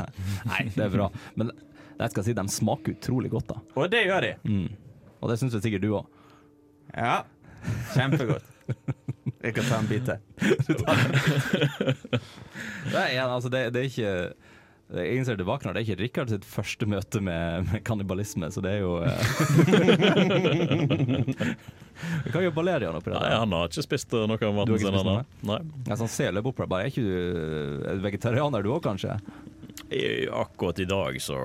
[0.49, 1.09] Nei, det er bra.
[1.39, 1.51] Men
[1.99, 3.63] jeg skal si, de smaker utrolig godt, da.
[3.75, 4.31] Og det gjør de.
[4.47, 4.69] Mm.
[5.19, 6.05] Og det syns jeg sikkert du òg.
[6.93, 7.17] Ja.
[7.95, 8.55] Kjempegodt.
[9.39, 10.17] Jeg kan ta en bit til.
[12.89, 14.13] Det er, altså, det, det er ikke
[14.89, 18.61] jeg innser tilbake nå, det er ikke Rikard sitt første møte med, med kannibalisme, så
[18.65, 19.19] det er jo eh,
[22.25, 23.19] Vi kan jo ballere han oppi det.
[23.19, 25.23] Nei, han har ikke spist eh, noe av maten sin noe?
[25.45, 25.59] Nei.
[25.85, 26.87] Ja, sånn ser løp bare.
[26.87, 27.13] Er ikke du
[27.85, 29.19] eh, vegetarianer du òg, kanskje?
[29.89, 31.37] Akkurat i dag så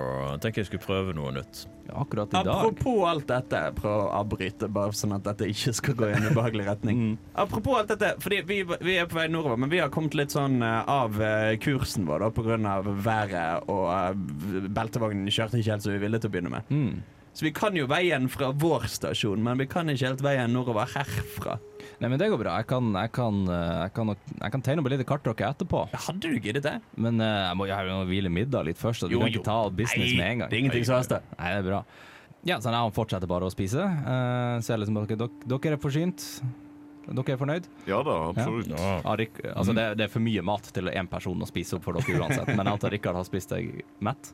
[0.43, 1.65] tenker jeg skulle prøve noe nytt.
[1.87, 2.49] Ja, akkurat i dag.
[2.49, 6.29] Apropos alt dette, prøv å avbryte, bare sånn at dette ikke skal gå i en
[6.31, 7.01] ubehagelig retning.
[7.01, 7.17] Mm.
[7.45, 10.35] Apropos alt dette, fordi vi, vi er på vei nordover, men vi har kommet litt
[10.35, 15.87] sånn eh, av eh, kursen vår da, av været, og eh, beltevognen kjørte ikke helt
[15.87, 16.73] som vi ville til å begynne med.
[16.73, 17.14] Mm.
[17.35, 20.87] Så vi kan jo veien fra vår stasjon, men vi kan ikke helt veien nordover
[20.95, 21.57] herfra.
[21.99, 22.53] Nei, men det går bra.
[22.63, 25.25] Jeg kan, jeg kan, eh, jeg kan, nok- jeg kan tegne opp et lite kart
[25.27, 25.81] dere etterpå.
[26.07, 26.77] Hadde du giddet det?
[26.97, 29.03] Men eh, jeg må jo hvile middag litt først.
[29.03, 29.41] Så du Jo, kan jo.
[29.41, 30.51] ikke ta business Nei, med en gang.
[30.51, 31.23] det er ingenting som haster.
[31.39, 31.83] Nei, det er bra.
[32.45, 33.83] Ja, så han fortsetter bare å spise.
[33.83, 36.27] Uh, ser liksom at dere, dere er forsynt.
[37.09, 37.67] Dere er fornøyd?
[37.89, 38.69] Ja da, absolutt.
[38.71, 39.01] Ja.
[39.05, 41.85] Ja, Rik, altså det, det er for mye mat til én person å spise opp
[41.89, 42.47] for dere uansett.
[42.55, 44.31] Men jeg antar Rikard har spist deg mett?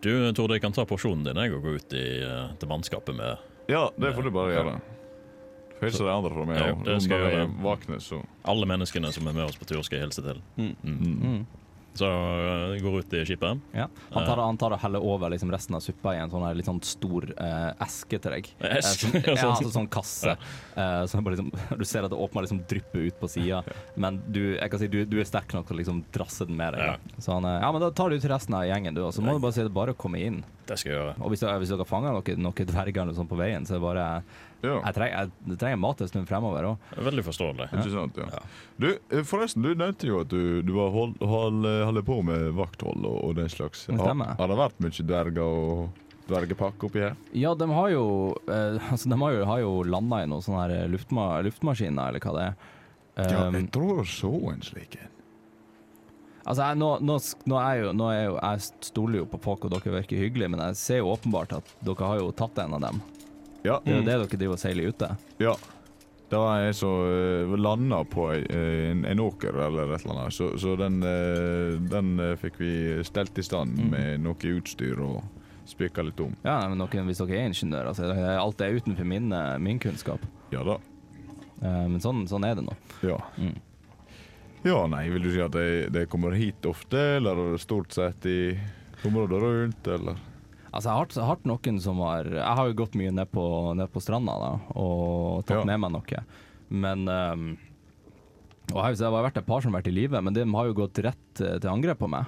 [0.00, 3.16] Du Tord, jeg kan ta porsjonen din jeg, og gå ut i, eh, til mannskapet
[3.16, 3.36] med
[3.68, 4.80] Ja, det får du bare gjøre.
[5.80, 6.58] Hilse de andre fra meg.
[6.60, 7.48] Ja, det skal jeg gjøre.
[7.64, 10.42] våkner, så alle menneskene som er med oss på tur, skal jeg hilse til.
[10.56, 10.74] Mm.
[10.84, 11.46] Mm.
[11.98, 13.62] Så eh, jeg går ut i skipet.
[13.74, 13.86] Ja.
[14.14, 16.68] Han tar, han tar og heller over liksom resten av suppa i en sånn litt
[16.68, 18.50] sånn stor eh, eske til deg.
[18.60, 19.08] Eh, Eske?
[19.10, 19.54] som, ja, Sånn.
[19.56, 20.36] altså sånn kasse.
[20.76, 23.62] Eh, så liksom, du ser at det åpner liksom drypper ut på sida,
[24.00, 26.58] men du, jeg kan si, du, du er sterk nok til å liksom drasse den
[26.60, 26.86] med deg.
[26.92, 27.18] Ja.
[27.18, 29.24] Så han, eh, ja, men da tar du til resten av gjengen, du, og så
[29.24, 30.42] må du bare si det er bare å komme inn.
[30.70, 31.16] Det skal jeg gjøre.
[31.18, 33.88] Og hvis, hvis dere fanger noen, noen dverger eller sånn på veien, så er det
[33.88, 34.06] bare
[34.60, 34.76] ja.
[34.76, 36.90] Jeg trenger, jeg, trenger mat en stund fremover òg.
[37.08, 37.70] Veldig forståelig.
[37.70, 38.28] Ikke sant, ja.
[38.34, 38.42] Ja.
[38.80, 42.50] Du, eh, forresten, du nevnte jo at du, du var hold, hold, holder på med
[42.58, 43.86] vakthold og, og den slags.
[43.88, 44.34] Det stemmer.
[44.34, 47.16] Har, har det vært mye dverger og dvergepakke oppi her?
[47.36, 48.04] Ja, de har jo,
[48.46, 52.26] eh, altså, de har jo, har jo landa i noen sånne her luftma luftmaskiner, eller
[52.26, 52.60] hva det er.
[52.60, 52.76] Ja,
[53.20, 55.08] Um, jeg tror jeg så en slik en.
[56.40, 57.16] Altså, jeg, nå, nå,
[57.50, 60.48] nå, er jo, nå er jo, jeg stoler jo på folk, og dere virker hyggelige,
[60.54, 63.02] men jeg ser jo åpenbart at dere har jo tatt en av dem.
[63.64, 63.80] Ja.
[63.84, 65.16] Det er jo det dere driver og seiler ute.
[65.38, 65.54] ja.
[66.30, 70.32] Det var jeg som uh, landa på ei- en, en åker eller et eller annet,
[70.36, 72.70] så, så den, eh, den eh, fikk vi
[73.02, 73.88] stelt i stand Mm.
[73.90, 75.24] med noe utstyr og
[75.66, 76.36] spikka litt om.
[76.46, 79.80] Ja, men noen, Hvis dere er ingeniører, altså, er- alt er utenfor min, eh, min
[79.82, 80.22] kunnskap.
[80.54, 80.78] Ja da.
[81.64, 82.76] Eh, men sånn, sånn er det nå.
[83.02, 83.18] Ja.
[83.36, 83.58] Mm.
[84.70, 85.50] Ja, nei, vil du si at
[85.90, 88.54] de kommer hit ofte, eller stort sett i
[89.02, 90.14] området rundt, eller?
[90.72, 93.90] Altså, jeg har, hatt noen som har Jeg har jo gått mye ned på, ned
[93.90, 95.64] på stranda da, og tatt Ja.
[95.64, 96.24] med meg noe.
[96.70, 97.58] Men um,
[98.72, 100.66] Og jeg det har vært et par som har vært i live, men de har
[100.70, 102.24] jo gått rett til angrep på meg.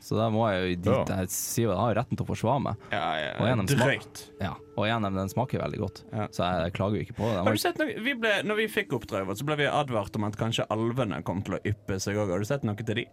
[0.00, 1.08] Så da må jeg jo dit.
[1.10, 2.76] Jeg sier jeg har retten til å forsvare meg.
[2.92, 4.20] Ja, ja, Og en av dem Drøyt.
[4.40, 4.52] Ja.
[4.76, 6.26] Og igjen, den- dem smaker veldig godt, Ja.
[6.28, 7.42] så jeg, klager jo ikke på det.
[7.42, 7.98] Har du sett noe?
[8.04, 11.24] Vi ble, når vi fikk oppdraget vårt, så ble vi advart om at kanskje alvene
[11.24, 12.30] kom til å yppe seg òg.
[12.30, 13.06] Har du sett noe til de?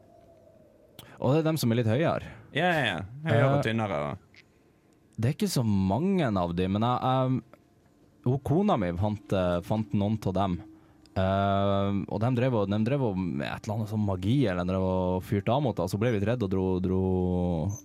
[1.22, 2.24] Og det er dem som er litt høyere.
[2.54, 3.00] Ja, ja, ja.
[3.32, 4.12] Høyere og Eh, tynnere.
[4.12, 4.18] og-
[5.16, 7.42] Det er ikke så mange av dem, men jeg,
[8.26, 10.58] jeg, kona mi fant, eh, fant noen av dem.
[11.16, 14.66] Uh, og de drev, og, de drev og med et eller annet sånn magi eller
[14.68, 16.98] de drev og fyrte av mot oss, så ble vi redde og dro, dro,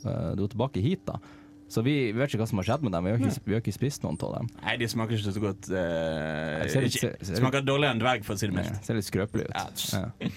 [0.03, 1.05] uh, dro tilbake hit.
[1.07, 1.21] da.
[1.71, 3.07] Så vi, vi vet ikke hva som har skjedd med dem.
[3.07, 4.51] Vi har ikke, vi har ikke spist noen av dem.
[4.65, 8.43] Nei, de smaker ikke så godt Uh, litt- ikke, Smaker dårligere enn dverg, for å
[8.43, 8.83] si det mildt.
[8.83, 9.87] ser litt skrøpelig ut.
[9.95, 10.31] Ja.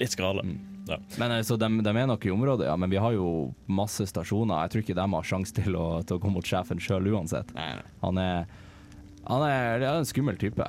[0.00, 0.48] Litt skrale.
[0.48, 0.77] Mm.
[0.88, 0.98] Ja.
[1.20, 2.76] Men altså, de, de er nok i området, ja.
[2.80, 3.28] Men vi har jo
[3.68, 4.64] masse stasjoner.
[4.66, 5.76] Jeg tror ikke de har sjanse til,
[6.08, 7.52] til å komme mot sjefen sjøl uansett.
[7.56, 7.90] Nei, nei.
[8.04, 8.46] Han er,
[9.28, 10.64] han er, er en skummel type.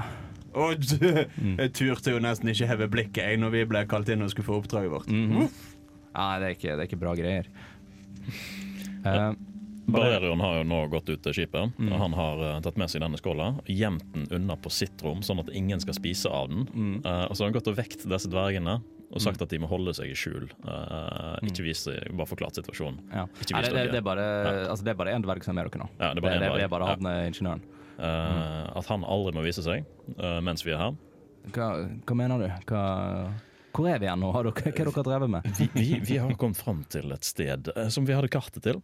[0.59, 4.26] Og du, jeg turte jo nesten ikke heve blikket jeg når vi ble kalt inn
[4.26, 5.11] og skulle få oppdraget vårt.
[5.13, 5.45] Mhm.
[6.09, 7.45] Nei, det er, ikke, det er ikke bra greier.
[9.05, 9.32] uh,
[9.89, 11.93] Barrerion har jo nå gått ut til skipet, Mm.
[12.01, 15.41] han har uh, tatt med seg denne skåla, gjemt den unna på sitt rom, sånn
[15.41, 16.67] at ingen skal spise av den.
[16.74, 16.97] mm.
[17.05, 18.80] Uh, og så har han gått og vekt disse dvergene
[19.10, 20.47] og sagt at de må holde seg i skjul.
[20.62, 21.49] Mm.
[21.49, 23.01] ikke vise, bare forklart situasjonen.
[23.14, 23.26] ja.
[23.26, 24.26] Nei, det, det, det, er bare,
[24.70, 25.89] altså, det er bare en dverg som er med dere nå.
[25.97, 27.64] Ja, det er bare det, er bare han eh, ingeniøren.
[27.97, 28.41] mm.
[28.80, 29.88] At han aldri må vise seg
[30.20, 30.99] uh, mens vi er her.
[31.55, 31.70] Hva,
[32.05, 32.47] hva mener du?
[32.70, 32.84] Hva,
[33.74, 34.30] hvor er vi igjen nå?
[34.36, 35.49] Har dere, hva har dere drevet med?
[35.57, 38.84] Vi, vi, vi har kommet fram til et sted som vi hadde kartet til.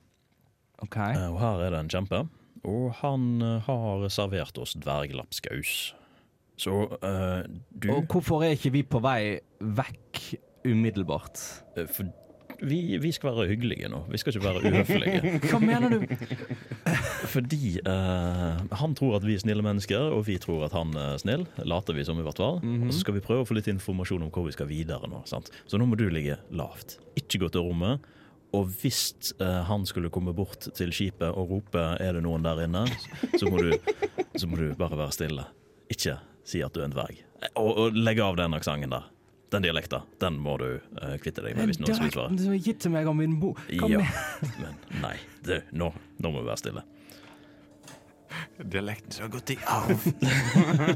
[0.84, 1.20] Okay.
[1.30, 2.26] Og her er det en kjempe.
[2.66, 5.94] Og han har servert oss dverglapskaus.
[6.58, 7.42] Så uh,
[7.84, 10.22] du Og hvorfor er ikke vi på vei vekk
[10.66, 11.42] umiddelbart?
[11.78, 12.08] eh, for,
[12.64, 14.06] vi, vi skal være hyggelige nå.
[14.12, 15.34] Vi skal ikke være uhøflige.
[15.52, 16.06] Hva mener du?
[17.28, 21.18] Fordi uh, han tror at vi er snille mennesker, og vi tror at han er
[21.22, 21.46] snill.
[21.68, 22.62] Later vi som, i hvert fall.
[22.64, 22.88] Mhm.
[22.88, 25.24] Og så skal vi prøve å få litt informasjon om hvor vi skal videre nå.
[25.30, 25.52] Sant?
[25.68, 27.00] Så nå må du ligge lavt.
[27.20, 28.06] Ikke gå til rommet.
[28.56, 32.64] Og hvis uh, han skulle komme bort til skipet og rope 'er det noen der
[32.64, 32.88] inne',
[33.36, 33.76] så må du,
[34.38, 35.44] så må du bare være stille.
[35.92, 36.16] Ikke
[36.46, 37.22] si at du er en dverg.
[37.54, 39.12] Og, og legg av den aksenten der.
[39.54, 40.02] Den dialekta.
[40.20, 42.40] Den må du uh, kvitte deg med hvis noen skulle svare.
[42.42, 43.60] som er gitt til meg av min mor.
[43.70, 44.02] Ja,
[44.62, 45.16] men nei.
[45.46, 45.92] Du, nå,
[46.22, 46.86] nå må vi være stille.
[48.60, 50.10] Dialekten har gått i arv.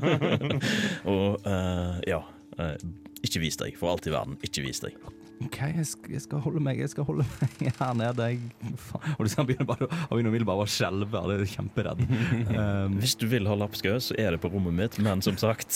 [1.14, 2.24] Og uh, ja
[2.60, 2.76] Uh,
[3.24, 4.36] Ikke vis deg, for alt i verden.
[4.44, 4.96] Ikke vis deg.
[5.46, 8.24] OK, jeg skal, jeg skal holde meg Jeg skal holde meg her nede.
[8.34, 8.40] Jeg,
[8.90, 9.06] faen.
[9.16, 11.16] Og liksom begynner bare Han begynner umiddelbart å skjelve.
[11.24, 12.00] Han er kjemperedd.
[12.60, 15.72] Um, Hvis du vil ha lapskaus, så er det på rommet mitt, men som sagt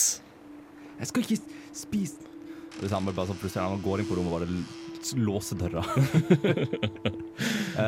[0.94, 1.38] jeg skal ikke
[1.74, 2.16] spise
[2.80, 3.62] Og han blir bare sånn.
[3.62, 4.48] Han går inn på rommet og bare
[5.20, 5.82] låser døra.
[5.84, 5.88] uh,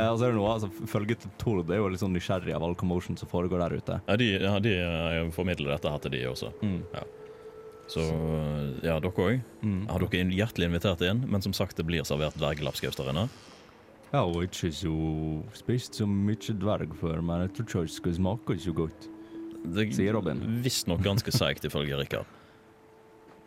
[0.13, 2.77] og så er det noe altså, Følget Tord er jo litt sånn nysgjerrig av all
[2.77, 3.95] commotion som foregår der ute.
[4.05, 6.49] Ja, de, ja, de eh, formidler dette her til de også.
[6.61, 6.83] Mm.
[7.91, 8.03] Så
[8.83, 9.43] ja, dere òg.
[9.63, 9.83] Mm.
[9.91, 13.27] Har dere hjertelig invitert inn, men som sagt, det blir servert dvergelapskaus der inne.
[14.07, 14.95] Jeg har ikke så
[15.59, 19.09] spist så mye dverg før, men jeg tror ikke det skal smake så godt.
[19.67, 20.43] Det Sier Robin.
[20.63, 22.27] Visstnok ganske seigt, ifølge Rikard.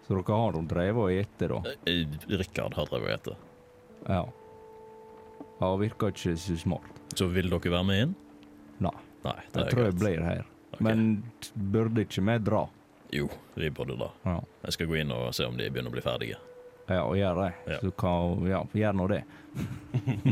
[0.09, 1.59] Så dere har drevet og ete, da?
[1.87, 3.35] Eh, Rikard har drevet og ete.
[4.09, 4.23] Ja.
[5.59, 6.87] Ja, virker ikke så smart.
[7.15, 8.15] Så vil dere være med inn?
[8.83, 8.95] Nei.
[9.23, 9.99] Nei, Jeg tror jeg greit.
[10.01, 10.43] blir her.
[10.73, 10.83] Okay.
[10.87, 11.05] Men
[11.73, 12.63] burde ikke vi dra?
[13.09, 14.11] Jo, de burde da.
[14.23, 14.37] Ja.
[14.67, 16.37] Jeg skal gå inn og se om de begynner å bli ferdige.
[16.89, 17.49] Ja, og gjør det.
[17.69, 17.79] Ja.
[17.81, 19.23] Så kan, ja, gjør nå det.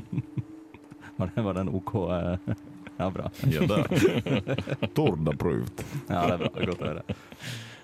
[1.18, 2.56] var, det var den OK eh,
[2.98, 3.30] Ja, bra.
[3.50, 4.88] Ja, det.
[4.98, 5.38] Tord approved.
[5.38, 5.84] prøvd.
[6.10, 6.50] Ja, det er bra.
[6.54, 7.04] Det er Godt å høre.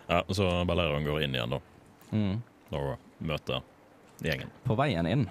[0.08, 1.60] Ja, Så Balerion går inn igjen, da.
[2.14, 2.42] Mm.
[2.74, 3.62] Og møter
[4.26, 4.50] gjengen.
[4.66, 5.28] På veien inn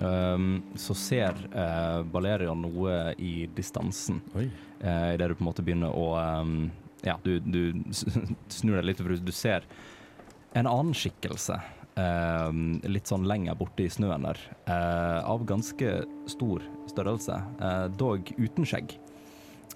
[0.00, 4.22] um, så ser uh, Balerion noe i distansen.
[4.36, 4.48] Oi.
[4.84, 6.70] uh, Idet du på en måte begynner å ehm,
[7.02, 7.62] Ja, du, du
[8.52, 9.66] snur deg litt, for du ser
[10.54, 11.56] en annen skikkelse.
[11.98, 12.50] Eh,
[12.88, 14.38] litt sånn lenger borte i snøen der.
[14.66, 15.96] eh, av ganske
[16.30, 17.40] stor størrelse.
[17.60, 18.94] eh, dog uten skjegg.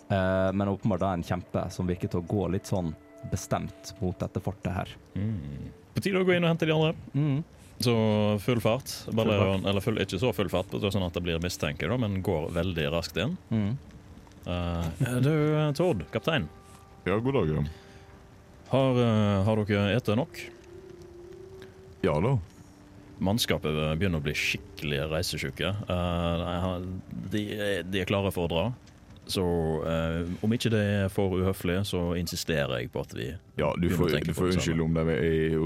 [0.09, 2.95] Eh, men åpenbart da en kjempe som virker til å gå litt sånn
[3.33, 4.97] bestemt mot dette fortet her.
[5.17, 5.71] Mm.
[5.97, 6.95] På tide å gå inn og hente de andre.
[7.17, 7.41] Mm.
[7.83, 7.95] Så
[8.41, 8.93] full fart.
[9.13, 12.49] Balerion, eller full, ikke så full fart, sånn at det blir mistenker, da, men går
[12.55, 13.35] veldig raskt inn.
[13.51, 13.75] Mm.
[14.47, 15.33] Uh, du,
[15.77, 16.47] Tord, kaptein.
[17.07, 17.65] Ja, god dag, ja.
[18.69, 20.41] Har, eh, har dere ete nok?
[22.03, 22.33] Ja da.
[23.23, 25.71] Mannskapet begynner å bli skikkelig reisesjuke.
[25.87, 26.75] Eh,
[27.31, 27.45] de,
[27.87, 28.65] de er klare for å dra.
[29.27, 29.43] Så
[29.87, 33.87] eh, om ikke det er for uhøflig, så insisterer jeg på at vi Ja, du
[33.91, 35.57] får, du får unnskylde om de er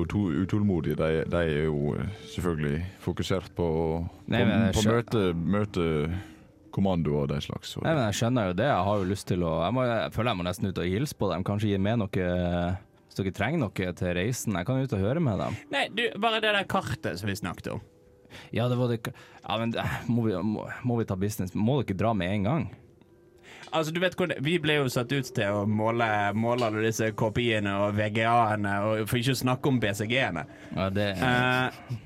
[0.45, 0.97] utålmodige.
[1.01, 1.97] De, de er jo
[2.35, 3.71] selvfølgelig fokusert på,
[4.29, 5.25] Nei, på, men på møte,
[5.57, 5.89] møte
[6.75, 7.77] kommando og den slags.
[7.83, 8.69] Nei, men Jeg skjønner jo det.
[8.71, 10.91] Jeg har jo lyst til å Jeg, må, jeg føler jeg må nesten ut og
[10.95, 11.47] hilse på dem.
[11.47, 12.27] Kanskje gi med noe
[13.11, 14.59] Hvis dere trenger noe til reisen.
[14.59, 15.57] Jeg kan jo ut og høre med dem.
[15.75, 17.83] Nei, du, bare det der kartet som vi snakket om.
[18.55, 21.55] Ja, det var det Ja, men eh, må vi, må, må vi ta business?
[21.55, 22.69] Må dere dra med en gang?
[23.71, 26.07] Altså, du vet hvordan, Vi ble jo satt ut til å måle,
[26.39, 30.47] måle alle disse KPI-ene og VGA-ene, og for ikke å snakke om BCG-ene.
[30.77, 31.99] Ja, det Eh,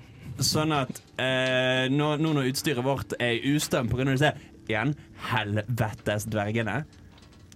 [0.44, 4.04] sånn at eh, nå, nå når utstyret vårt er i ustand pga.
[4.10, 4.32] disse
[4.70, 4.94] igjen
[5.30, 6.84] helvetes dvergene,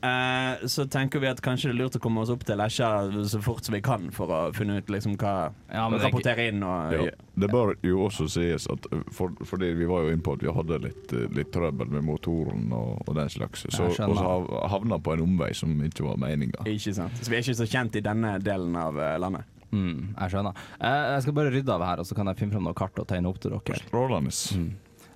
[0.02, 2.90] eh, så tenker vi at kanskje det er lurt å komme oss opp til Lesja
[3.26, 6.48] så fort som vi kan, for å finne ut liksom hva Ja, men er Rapportere
[6.52, 7.08] inn og ja.
[7.38, 10.42] Det bør jo også sies at uh, for, fordi vi var jo inne på at
[10.42, 14.64] vi hadde litt, uh, litt trøbbel med motoren og, og den slags, så og så
[14.72, 16.66] havna på en omvei som ikke var meninga.
[16.66, 17.14] Ikke sant.
[17.22, 19.46] Så vi er ikke så kjent i denne delen av eh, landet.
[19.70, 20.58] mm, Jeg skjønner.
[20.80, 22.98] Eh, jeg skal bare rydde av her, og så kan jeg finne frem noe kart
[22.98, 23.78] og tegne opp til dere.
[23.86, 24.34] Strålende.
[24.58, 24.68] Mm.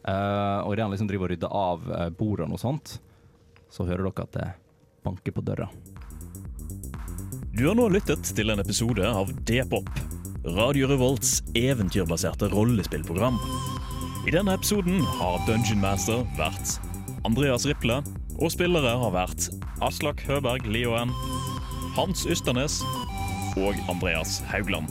[0.02, 2.96] Eh, og idet liksom driver og rydder av uh, bordene og sånt,
[3.70, 4.48] så hører dere at det
[5.06, 5.68] banker på døra.
[7.52, 9.90] Du har nå lyttet til en episode av D-pop,
[10.56, 13.38] Radio Revolts eventyrbaserte rollespillprogram.
[14.26, 16.78] I denne episoden har Dungeon Master vært
[17.28, 18.00] Andreas Riple,
[18.40, 19.50] og spillere har vært
[19.84, 21.12] Aslak Høberg Lioen,
[21.94, 22.80] Hans Ysternes
[23.60, 24.90] og Andreas Haugland.